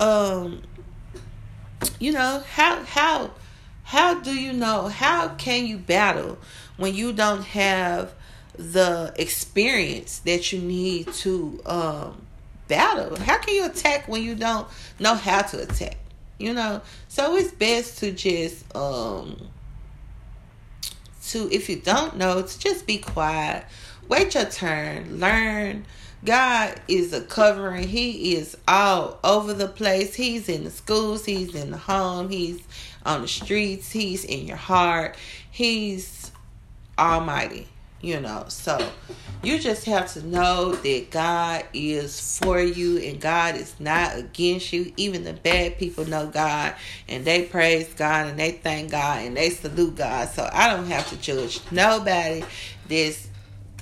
um 0.00 0.62
you 1.98 2.12
know 2.12 2.42
how 2.54 2.82
how 2.84 3.30
how 3.84 4.20
do 4.20 4.34
you 4.34 4.52
know 4.52 4.88
how 4.88 5.28
can 5.30 5.66
you 5.66 5.78
battle 5.78 6.38
when 6.76 6.94
you 6.94 7.12
don't 7.12 7.44
have 7.44 8.12
the 8.58 9.12
experience 9.16 10.18
that 10.20 10.52
you 10.52 10.60
need 10.60 11.12
to 11.12 11.60
um 11.64 12.26
battle? 12.66 13.18
How 13.20 13.38
can 13.38 13.54
you 13.54 13.64
attack 13.64 14.08
when 14.08 14.22
you 14.22 14.34
don't 14.34 14.68
know 14.98 15.14
how 15.14 15.42
to 15.42 15.62
attack 15.62 15.96
you 16.38 16.52
know? 16.52 16.82
So 17.08 17.34
it's 17.36 17.52
best 17.52 17.98
to 17.98 18.12
just 18.12 18.64
um 18.76 19.48
to 21.28 21.52
if 21.52 21.68
you 21.68 21.76
don't 21.76 22.16
know 22.16 22.42
to 22.42 22.58
just 22.58 22.86
be 22.86 22.98
quiet 22.98 23.64
wait 24.08 24.34
your 24.34 24.46
turn 24.46 25.20
learn 25.20 25.84
God 26.24 26.80
is 26.88 27.12
a 27.12 27.20
covering. 27.20 27.86
He 27.86 28.34
is 28.34 28.56
all 28.66 29.18
over 29.22 29.54
the 29.54 29.68
place. 29.68 30.14
He's 30.14 30.48
in 30.48 30.64
the 30.64 30.70
schools, 30.70 31.24
he's 31.24 31.54
in 31.54 31.70
the 31.70 31.76
home, 31.76 32.28
he's 32.28 32.60
on 33.06 33.22
the 33.22 33.28
streets, 33.28 33.92
he's 33.92 34.24
in 34.24 34.46
your 34.46 34.56
heart. 34.56 35.16
He's 35.50 36.30
almighty, 36.98 37.68
you 38.00 38.20
know. 38.20 38.44
So 38.48 38.90
you 39.42 39.58
just 39.58 39.84
have 39.84 40.12
to 40.14 40.26
know 40.26 40.72
that 40.72 41.10
God 41.10 41.64
is 41.72 42.38
for 42.38 42.60
you 42.60 42.98
and 42.98 43.20
God 43.20 43.54
is 43.54 43.74
not 43.78 44.16
against 44.16 44.72
you. 44.72 44.92
Even 44.96 45.22
the 45.24 45.32
bad 45.32 45.78
people 45.78 46.04
know 46.06 46.26
God 46.26 46.74
and 47.08 47.24
they 47.24 47.42
praise 47.42 47.92
God 47.94 48.26
and 48.26 48.38
they 48.38 48.52
thank 48.52 48.90
God 48.90 49.24
and 49.24 49.36
they 49.36 49.50
salute 49.50 49.96
God. 49.96 50.28
So 50.28 50.48
I 50.52 50.74
don't 50.74 50.86
have 50.86 51.08
to 51.10 51.16
judge 51.16 51.60
nobody 51.70 52.42
that's 52.88 53.27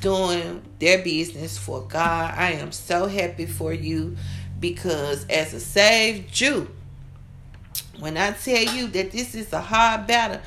doing 0.00 0.62
their 0.78 1.02
business 1.02 1.58
for 1.58 1.82
God. 1.82 2.34
I 2.36 2.52
am 2.52 2.72
so 2.72 3.06
happy 3.06 3.46
for 3.46 3.72
you 3.72 4.16
because 4.60 5.26
as 5.28 5.54
a 5.54 5.60
saved 5.60 6.32
Jew, 6.32 6.68
when 7.98 8.16
I 8.16 8.32
tell 8.32 8.62
you 8.62 8.88
that 8.88 9.10
this 9.10 9.34
is 9.34 9.52
a 9.52 9.60
hard 9.60 10.06
battle, 10.06 10.40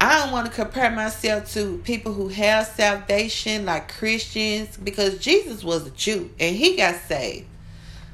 I 0.00 0.18
don't 0.18 0.32
want 0.32 0.46
to 0.46 0.52
compare 0.52 0.90
myself 0.90 1.52
to 1.52 1.78
people 1.78 2.12
who 2.12 2.28
have 2.28 2.66
salvation 2.66 3.66
like 3.66 3.92
Christians 3.92 4.76
because 4.76 5.18
Jesus 5.18 5.62
was 5.62 5.86
a 5.86 5.90
Jew 5.90 6.30
and 6.40 6.56
he 6.56 6.76
got 6.76 6.96
saved. 6.96 7.46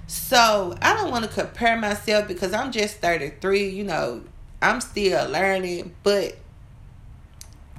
So 0.07 0.77
I 0.81 0.94
don't 0.94 1.11
want 1.11 1.24
to 1.24 1.31
compare 1.31 1.77
myself 1.77 2.29
because 2.29 2.53
I'm 2.53 2.72
just 2.72 2.96
33, 2.96 3.68
you 3.70 3.85
know, 3.85 4.22
I'm 4.61 4.81
still 4.81 5.29
learning, 5.31 5.94
but 6.03 6.37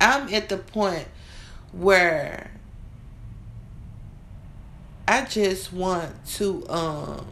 I'm 0.02 0.34
at 0.34 0.50
the 0.50 0.58
point 0.58 1.08
where 1.72 2.52
I 5.08 5.26
just 5.26 5.74
want 5.74 6.26
to 6.36 6.70
um 6.70 7.28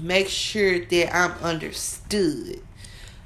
make 0.00 0.28
sure 0.28 0.78
that 0.78 1.16
I'm 1.16 1.32
understood. 1.42 2.60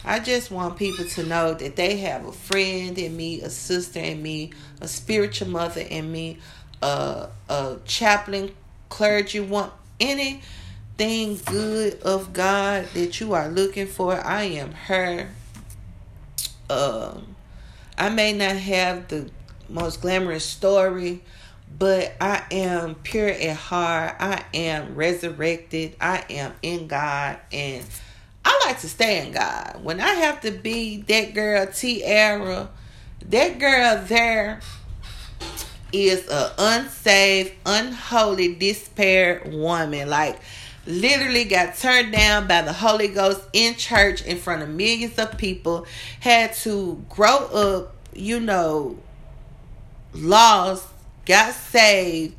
I 0.05 0.21
just 0.21 0.51
want 0.51 0.79
people 0.79 1.05
to 1.05 1.23
know 1.25 1.55
that 1.55 1.77
they 1.77 1.97
have 1.99 2.25
a 2.25 2.33
friend 2.33 2.97
in 2.99 3.17
me, 3.17 3.41
a 3.41 3.51
sister 3.51 4.01
in 4.01 4.23
me, 4.23 4.53
a 4.81 4.89
spiritual 4.89 5.49
mother 5.49 5.81
in 5.81 6.11
me, 6.11 6.39
a, 6.81 7.29
a 7.49 7.77
chaplain, 7.85 8.55
clergy, 8.89 9.41
want 9.41 9.73
anything 9.99 11.41
good 11.45 12.01
of 12.03 12.33
God 12.33 12.87
that 12.95 13.21
you 13.21 13.35
are 13.35 13.49
looking 13.49 13.87
for. 13.87 14.15
I 14.15 14.45
am 14.45 14.73
her. 14.73 15.29
Um, 16.71 17.35
I 17.97 18.09
may 18.09 18.33
not 18.33 18.57
have 18.57 19.09
the 19.09 19.31
most 19.69 20.01
glamorous 20.01 20.45
story, 20.45 21.23
but 21.79 22.15
I 22.21 22.45
am 22.51 22.95
pure 22.97 23.29
at 23.29 23.57
heart. 23.57 24.17
I 24.19 24.45
am 24.55 24.95
resurrected. 24.95 25.97
I 26.01 26.25
am 26.31 26.55
in 26.63 26.87
God. 26.87 27.39
And 27.53 27.85
I 28.45 28.61
like 28.67 28.81
to 28.81 28.89
stay 28.89 29.27
in 29.27 29.33
God. 29.33 29.81
When 29.83 30.01
I 30.01 30.15
have 30.15 30.41
to 30.43 30.51
be 30.51 31.03
that 31.03 31.35
girl, 31.35 31.67
Tiara, 31.67 32.71
that 33.27 33.59
girl 33.59 34.03
there 34.07 34.61
is 35.93 36.29
a 36.29 36.53
unsaved, 36.59 37.53
unholy, 37.65 38.55
despaired 38.55 39.53
woman. 39.53 40.09
Like, 40.09 40.39
literally 40.87 41.45
got 41.45 41.77
turned 41.77 42.13
down 42.13 42.49
by 42.49 42.63
the 42.63 42.73
Holy 42.73 43.09
Ghost 43.09 43.43
in 43.53 43.75
church 43.75 44.23
in 44.23 44.39
front 44.39 44.63
of 44.63 44.71
millions 44.71 45.19
of 45.19 45.37
people, 45.37 45.87
had 46.21 46.55
to 46.55 47.05
grow 47.09 47.37
up, 47.37 47.95
you 48.15 48.41
know, 48.41 48.97
lost, 50.13 50.87
got 51.27 51.55
saved, 51.55 52.35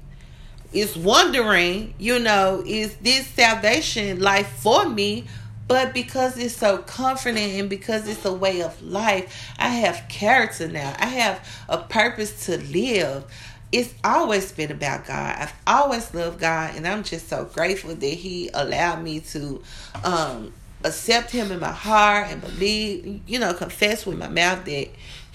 is 0.71 0.95
wondering, 0.95 1.93
you 1.97 2.19
know, 2.19 2.63
is 2.65 2.95
this 2.97 3.25
salvation 3.27 4.19
life 4.19 4.47
for 4.59 4.87
me? 4.87 5.25
But 5.67 5.93
because 5.93 6.37
it's 6.37 6.55
so 6.55 6.79
comforting 6.79 7.59
and 7.59 7.69
because 7.69 8.07
it's 8.07 8.25
a 8.25 8.33
way 8.33 8.61
of 8.63 8.81
life, 8.81 9.53
I 9.59 9.67
have 9.67 10.05
character 10.09 10.67
now. 10.67 10.95
I 10.97 11.05
have 11.05 11.47
a 11.69 11.77
purpose 11.77 12.47
to 12.47 12.57
live. 12.57 13.23
It's 13.71 13.93
always 14.03 14.51
been 14.51 14.71
about 14.71 15.05
God. 15.05 15.35
I've 15.37 15.53
always 15.67 16.11
loved 16.13 16.39
God, 16.39 16.75
and 16.75 16.87
I'm 16.87 17.03
just 17.03 17.29
so 17.29 17.45
grateful 17.45 17.93
that 17.93 18.05
He 18.05 18.49
allowed 18.51 19.03
me 19.03 19.19
to 19.19 19.61
um, 20.03 20.53
accept 20.83 21.29
Him 21.29 21.51
in 21.51 21.59
my 21.59 21.71
heart 21.71 22.29
and 22.29 22.41
believe, 22.41 23.21
you 23.27 23.37
know, 23.37 23.53
confess 23.53 24.07
with 24.07 24.17
my 24.17 24.27
mouth 24.27 24.65
that 24.65 24.89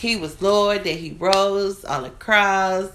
He 0.05 0.17
was 0.17 0.41
Lord, 0.41 0.85
that 0.85 0.97
He 0.97 1.13
rose 1.19 1.85
on 1.85 2.05
the 2.05 2.11
cross 2.11 2.91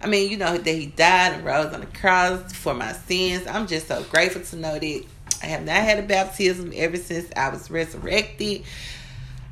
I 0.00 0.06
mean, 0.06 0.30
you 0.30 0.36
know, 0.36 0.56
that 0.56 0.70
he 0.70 0.86
died 0.86 1.32
and 1.34 1.44
rose 1.44 1.72
on 1.74 1.80
the 1.80 1.86
cross 1.86 2.52
for 2.52 2.72
my 2.72 2.92
sins. 2.92 3.46
I'm 3.48 3.66
just 3.66 3.88
so 3.88 4.04
grateful 4.04 4.42
to 4.42 4.56
know 4.56 4.78
that 4.78 5.04
I 5.42 5.46
have 5.46 5.64
not 5.64 5.74
had 5.74 5.98
a 5.98 6.02
baptism 6.02 6.72
ever 6.74 6.96
since 6.96 7.28
I 7.36 7.48
was 7.48 7.68
resurrected. 7.70 8.62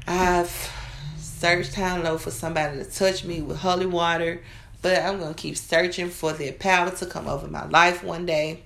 I've 0.06 0.72
searched 1.18 1.74
high 1.74 1.96
and 1.96 2.04
low 2.04 2.16
for 2.18 2.30
somebody 2.30 2.78
to 2.78 2.84
touch 2.84 3.24
me 3.24 3.42
with 3.42 3.58
holy 3.58 3.86
water, 3.86 4.40
but 4.82 5.02
I'm 5.02 5.18
going 5.18 5.34
to 5.34 5.40
keep 5.40 5.56
searching 5.56 6.10
for 6.10 6.32
their 6.32 6.52
power 6.52 6.90
to 6.90 7.06
come 7.06 7.26
over 7.26 7.48
my 7.48 7.66
life 7.66 8.04
one 8.04 8.24
day 8.24 8.62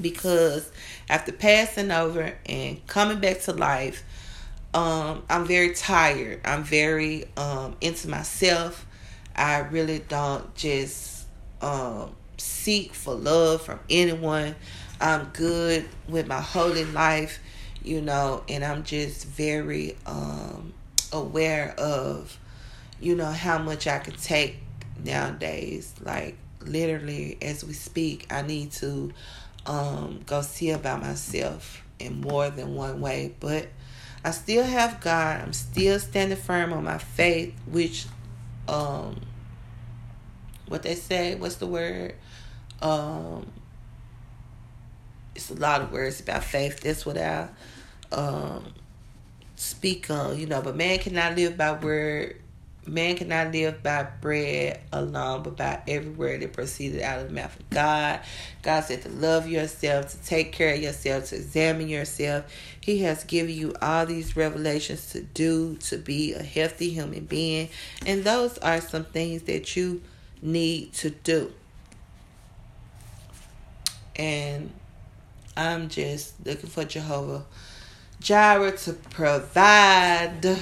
because 0.00 0.72
after 1.10 1.32
passing 1.32 1.90
over 1.90 2.32
and 2.46 2.86
coming 2.86 3.20
back 3.20 3.40
to 3.42 3.52
life, 3.52 4.02
um, 4.74 5.22
I'm 5.28 5.46
very 5.46 5.74
tired. 5.74 6.40
I'm 6.44 6.64
very 6.64 7.26
um, 7.36 7.76
into 7.80 8.08
myself. 8.08 8.86
I 9.36 9.58
really 9.58 9.98
don't 10.00 10.54
just 10.54 11.26
um, 11.60 12.14
seek 12.38 12.94
for 12.94 13.14
love 13.14 13.62
from 13.62 13.80
anyone. 13.90 14.54
I'm 15.00 15.30
good 15.32 15.88
with 16.08 16.26
my 16.26 16.40
holy 16.40 16.84
life, 16.84 17.40
you 17.82 18.00
know, 18.00 18.44
and 18.48 18.64
I'm 18.64 18.84
just 18.84 19.26
very 19.26 19.96
um, 20.06 20.72
aware 21.12 21.74
of, 21.76 22.38
you 23.00 23.14
know, 23.16 23.30
how 23.30 23.58
much 23.58 23.86
I 23.86 23.98
can 23.98 24.14
take 24.14 24.58
nowadays. 25.04 25.94
Like, 26.00 26.36
literally, 26.60 27.36
as 27.42 27.64
we 27.64 27.72
speak, 27.72 28.26
I 28.30 28.42
need 28.42 28.72
to 28.72 29.12
um, 29.66 30.20
go 30.26 30.42
see 30.42 30.70
about 30.70 31.00
myself 31.02 31.82
in 31.98 32.20
more 32.20 32.48
than 32.50 32.74
one 32.74 33.00
way. 33.00 33.34
But 33.40 33.68
I 34.24 34.30
still 34.30 34.64
have 34.64 35.00
God. 35.00 35.40
I'm 35.40 35.52
still 35.52 35.98
standing 35.98 36.38
firm 36.38 36.72
on 36.72 36.84
my 36.84 36.98
faith, 36.98 37.54
which 37.66 38.06
um 38.68 39.20
what 40.68 40.82
they 40.82 40.94
say, 40.94 41.34
what's 41.34 41.56
the 41.56 41.66
word? 41.66 42.14
Um 42.80 43.50
it's 45.34 45.50
a 45.50 45.54
lot 45.54 45.80
of 45.80 45.92
words 45.92 46.20
about 46.20 46.44
faith. 46.44 46.80
That's 46.80 47.04
what 47.04 47.18
I 47.18 47.48
um 48.12 48.72
speak 49.56 50.10
on, 50.10 50.38
you 50.38 50.46
know, 50.46 50.62
but 50.62 50.76
man 50.76 50.98
cannot 50.98 51.36
live 51.36 51.56
by 51.56 51.72
word 51.72 52.36
Man 52.84 53.16
cannot 53.16 53.52
live 53.52 53.82
by 53.82 54.02
bread 54.20 54.80
alone, 54.92 55.44
but 55.44 55.56
by 55.56 55.82
every 55.86 56.10
word 56.10 56.42
that 56.42 56.52
proceeded 56.52 57.00
out 57.00 57.20
of 57.20 57.28
the 57.28 57.34
mouth 57.34 57.58
of 57.58 57.70
God. 57.70 58.20
God 58.62 58.80
said 58.80 59.02
to 59.02 59.08
love 59.08 59.48
yourself, 59.48 60.10
to 60.10 60.16
take 60.24 60.50
care 60.52 60.74
of 60.74 60.80
yourself, 60.80 61.26
to 61.26 61.36
examine 61.36 61.88
yourself. 61.88 62.44
He 62.80 63.02
has 63.02 63.22
given 63.22 63.54
you 63.54 63.74
all 63.80 64.04
these 64.04 64.36
revelations 64.36 65.10
to 65.12 65.22
do, 65.22 65.76
to 65.76 65.96
be 65.96 66.32
a 66.32 66.42
healthy 66.42 66.90
human 66.90 67.26
being. 67.26 67.68
And 68.04 68.24
those 68.24 68.58
are 68.58 68.80
some 68.80 69.04
things 69.04 69.42
that 69.42 69.76
you 69.76 70.02
need 70.42 70.92
to 70.94 71.10
do. 71.10 71.52
And 74.16 74.72
I'm 75.56 75.88
just 75.88 76.34
looking 76.44 76.68
for 76.68 76.84
Jehovah 76.84 77.44
Jireh 78.20 78.76
to 78.78 78.92
provide 78.92 80.58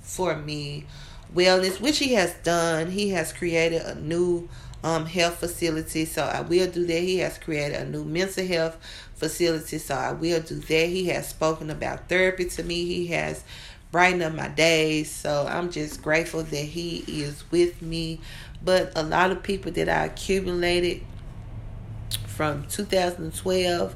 for 0.00 0.36
me 0.36 0.86
wellness, 1.34 1.80
which 1.80 1.98
he 1.98 2.14
has 2.14 2.34
done. 2.42 2.90
He 2.90 3.10
has 3.10 3.32
created 3.32 3.82
a 3.82 3.94
new 3.96 4.48
um, 4.82 5.06
health 5.06 5.36
facility, 5.36 6.04
so 6.04 6.22
I 6.22 6.42
will 6.42 6.70
do 6.70 6.86
that. 6.86 7.00
He 7.00 7.18
has 7.18 7.38
created 7.38 7.80
a 7.80 7.84
new 7.86 8.04
mental 8.04 8.46
health 8.46 8.76
facility, 9.14 9.78
so 9.78 9.94
I 9.94 10.12
will 10.12 10.40
do 10.40 10.56
that. 10.56 10.88
He 10.88 11.06
has 11.06 11.28
spoken 11.28 11.70
about 11.70 12.08
therapy 12.08 12.44
to 12.46 12.62
me. 12.62 12.84
He 12.84 13.06
has 13.08 13.44
brightened 13.90 14.22
up 14.22 14.34
my 14.34 14.48
days, 14.48 15.10
so 15.10 15.46
I'm 15.48 15.70
just 15.70 16.02
grateful 16.02 16.42
that 16.42 16.56
he 16.56 16.98
is 17.06 17.44
with 17.50 17.80
me. 17.80 18.20
But 18.62 18.92
a 18.96 19.02
lot 19.02 19.30
of 19.30 19.42
people 19.42 19.72
that 19.72 19.88
I 19.88 20.06
accumulated 20.06 21.02
from 22.26 22.66
2012 22.66 23.94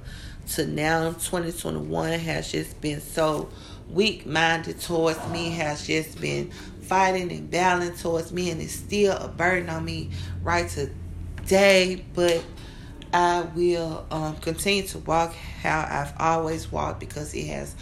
to 0.55 0.67
now 0.67 1.11
2021 1.11 2.13
has 2.21 2.51
just 2.51 2.81
been 2.81 3.01
so 3.01 3.51
weak 3.91 4.25
minded 4.25 4.81
towards 4.81 5.27
me, 5.29 5.51
has 5.51 5.87
just 5.87 6.21
been 6.21 6.51
fighting 6.89 7.31
and 7.31 7.51
battling 7.51 7.95
towards 7.95 8.33
me, 8.33 8.51
and 8.51 8.61
it's 8.61 8.73
still 8.73 9.17
a 9.17 9.29
burden 9.29 9.69
on 9.69 9.85
me 9.85 10.11
right 10.43 10.69
today. 10.69 12.05
But 12.15 12.43
I 13.13 13.43
will 13.55 14.07
um, 14.11 14.37
continue 14.37 14.83
to 14.89 14.99
walk 14.99 15.35
how 15.35 15.87
I've 15.89 16.15
always 16.19 16.71
walked 16.73 17.01
because 17.01 17.35
it 17.35 17.47
has 17.47 17.75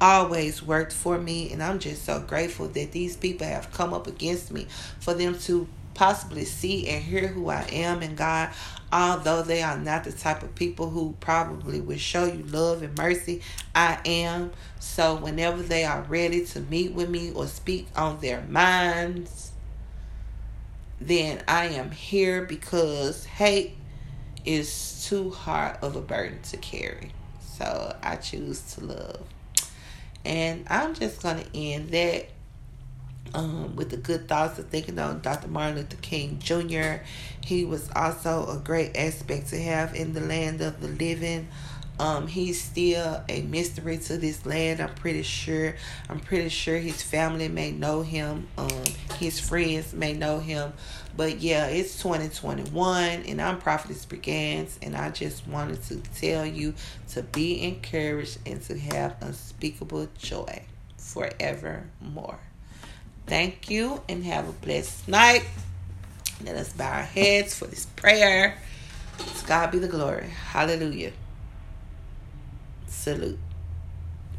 always 0.00 0.62
worked 0.62 0.92
for 0.92 1.18
me. 1.18 1.52
And 1.52 1.62
I'm 1.62 1.78
just 1.78 2.04
so 2.04 2.20
grateful 2.20 2.68
that 2.68 2.92
these 2.92 3.16
people 3.16 3.46
have 3.46 3.72
come 3.72 3.92
up 3.92 4.06
against 4.06 4.52
me 4.52 4.66
for 5.00 5.14
them 5.14 5.38
to 5.40 5.66
possibly 5.94 6.44
see 6.44 6.86
and 6.88 7.02
hear 7.02 7.26
who 7.26 7.48
I 7.48 7.66
am 7.72 8.02
and 8.02 8.16
God, 8.16 8.50
although 8.92 9.42
they 9.42 9.62
are 9.62 9.78
not 9.78 10.04
the 10.04 10.12
type 10.12 10.42
of 10.42 10.54
people 10.54 10.90
who 10.90 11.14
probably 11.20 11.80
would 11.80 12.00
show 12.00 12.24
you 12.24 12.42
love 12.44 12.82
and 12.82 12.96
mercy. 12.96 13.42
I 13.74 13.98
am. 14.04 14.52
So 14.80 15.16
whenever 15.16 15.62
they 15.62 15.84
are 15.84 16.02
ready 16.02 16.44
to 16.46 16.60
meet 16.60 16.92
with 16.92 17.10
me 17.10 17.32
or 17.32 17.46
speak 17.46 17.88
on 17.96 18.20
their 18.20 18.42
minds, 18.42 19.52
then 21.00 21.42
I 21.46 21.66
am 21.66 21.90
here 21.90 22.42
because 22.42 23.24
hate 23.24 23.76
is 24.44 25.06
too 25.08 25.30
hard 25.30 25.76
of 25.82 25.96
a 25.96 26.00
burden 26.00 26.40
to 26.42 26.56
carry. 26.56 27.12
So 27.40 27.96
I 28.02 28.16
choose 28.16 28.74
to 28.74 28.84
love. 28.84 29.20
And 30.24 30.66
I'm 30.68 30.94
just 30.94 31.22
going 31.22 31.42
to 31.44 31.56
end 31.56 31.90
that 31.90 32.28
um, 33.34 33.76
with 33.76 33.90
the 33.90 33.96
good 33.96 34.28
thoughts 34.28 34.58
of 34.58 34.68
thinking 34.68 34.98
on 34.98 35.20
Dr. 35.20 35.48
Martin 35.48 35.76
Luther 35.76 35.96
King 36.00 36.38
Jr. 36.38 37.04
He 37.44 37.64
was 37.64 37.90
also 37.94 38.46
a 38.48 38.58
great 38.58 38.96
aspect 38.96 39.48
to 39.48 39.60
have 39.60 39.94
in 39.94 40.12
the 40.12 40.20
land 40.20 40.60
of 40.60 40.80
the 40.80 40.88
living. 40.88 41.48
Um, 42.00 42.28
he's 42.28 42.62
still 42.62 43.24
a 43.28 43.42
mystery 43.42 43.98
to 43.98 44.18
this 44.18 44.46
land. 44.46 44.80
I'm 44.80 44.94
pretty 44.94 45.22
sure. 45.22 45.74
I'm 46.08 46.20
pretty 46.20 46.48
sure 46.48 46.78
his 46.78 47.02
family 47.02 47.48
may 47.48 47.72
know 47.72 48.02
him. 48.02 48.46
Um, 48.56 48.84
his 49.18 49.40
friends 49.40 49.92
may 49.92 50.12
know 50.12 50.38
him. 50.38 50.72
But 51.16 51.40
yeah, 51.40 51.66
it's 51.66 52.00
2021, 52.00 53.24
and 53.26 53.42
I'm 53.42 53.58
Prophetess 53.58 54.06
Brigans, 54.06 54.78
and 54.80 54.96
I 54.96 55.10
just 55.10 55.48
wanted 55.48 55.82
to 55.84 55.96
tell 56.14 56.46
you 56.46 56.74
to 57.08 57.24
be 57.24 57.64
encouraged 57.64 58.38
and 58.46 58.62
to 58.62 58.78
have 58.78 59.16
unspeakable 59.20 60.08
joy 60.16 60.62
forevermore. 60.96 62.38
Thank 63.28 63.68
you 63.68 64.00
and 64.08 64.24
have 64.24 64.48
a 64.48 64.52
blessed 64.52 65.06
night. 65.06 65.44
Let 66.42 66.56
us 66.56 66.72
bow 66.72 66.90
our 66.90 67.02
heads 67.02 67.54
for 67.54 67.66
this 67.66 67.84
prayer. 67.84 68.56
To 69.18 69.46
God 69.46 69.70
be 69.70 69.78
the 69.78 69.88
glory. 69.88 70.28
Hallelujah. 70.28 71.12
Salute. 72.86 73.38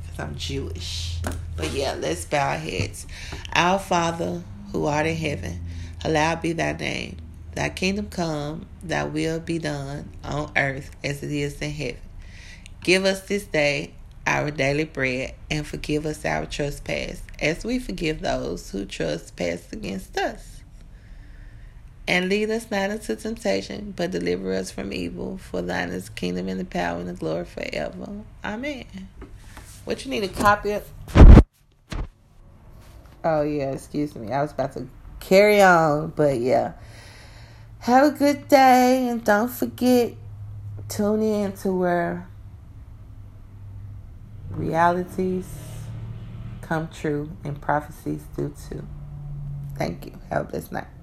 Because 0.01 0.19
I'm 0.19 0.35
Jewish. 0.35 1.19
But 1.55 1.71
yeah, 1.71 1.93
let's 1.99 2.25
bow 2.25 2.49
our 2.49 2.57
heads. 2.57 3.05
Our 3.53 3.77
Father, 3.77 4.41
who 4.71 4.85
art 4.85 5.05
in 5.05 5.15
heaven, 5.17 5.61
hallowed 6.01 6.41
be 6.41 6.53
thy 6.53 6.73
name. 6.73 7.17
Thy 7.53 7.69
kingdom 7.69 8.09
come, 8.09 8.65
thy 8.81 9.03
will 9.03 9.39
be 9.39 9.59
done 9.59 10.09
on 10.23 10.51
earth 10.55 10.89
as 11.03 11.21
it 11.21 11.31
is 11.31 11.61
in 11.61 11.71
heaven. 11.71 12.01
Give 12.81 13.05
us 13.05 13.21
this 13.27 13.43
day 13.43 13.93
our 14.29 14.51
daily 14.51 14.83
bread 14.83 15.33
and 15.49 15.65
forgive 15.65 16.05
us 16.05 16.23
our 16.23 16.45
trespass 16.45 17.23
as 17.39 17.65
we 17.65 17.79
forgive 17.79 18.21
those 18.21 18.69
who 18.69 18.85
trespass 18.85 19.73
against 19.73 20.15
us. 20.19 20.61
And 22.07 22.29
lead 22.29 22.51
us 22.51 22.69
not 22.69 22.91
into 22.91 23.15
temptation, 23.15 23.93
but 23.95 24.11
deliver 24.11 24.53
us 24.53 24.69
from 24.69 24.93
evil. 24.93 25.39
For 25.39 25.63
thine 25.63 25.89
is 25.89 26.05
the 26.05 26.11
kingdom 26.11 26.47
and 26.47 26.59
the 26.59 26.65
power 26.65 26.99
and 26.99 27.09
the 27.09 27.13
glory 27.13 27.45
forever. 27.45 28.21
Amen. 28.43 28.85
What 29.85 30.05
you 30.05 30.11
need 30.11 30.23
a 30.23 30.27
copy 30.27 30.73
of? 30.73 30.87
Oh, 33.23 33.41
yeah, 33.41 33.71
excuse 33.71 34.15
me. 34.15 34.31
I 34.31 34.43
was 34.43 34.51
about 34.51 34.73
to 34.73 34.87
carry 35.19 35.59
on, 35.61 36.13
but 36.15 36.39
yeah. 36.39 36.73
Have 37.79 38.13
a 38.13 38.17
good 38.17 38.47
day 38.47 39.07
and 39.07 39.23
don't 39.23 39.49
forget, 39.49 40.13
tune 40.87 41.23
in 41.23 41.53
to 41.53 41.71
where 41.71 42.27
realities 44.59 45.47
come 46.61 46.87
true 46.89 47.31
and 47.43 47.59
prophecies 47.61 48.23
do 48.35 48.53
too. 48.69 48.85
Thank 49.77 50.05
you. 50.05 50.19
Have 50.29 50.47
a 50.47 50.51
blessed 50.51 50.71
night. 50.71 50.98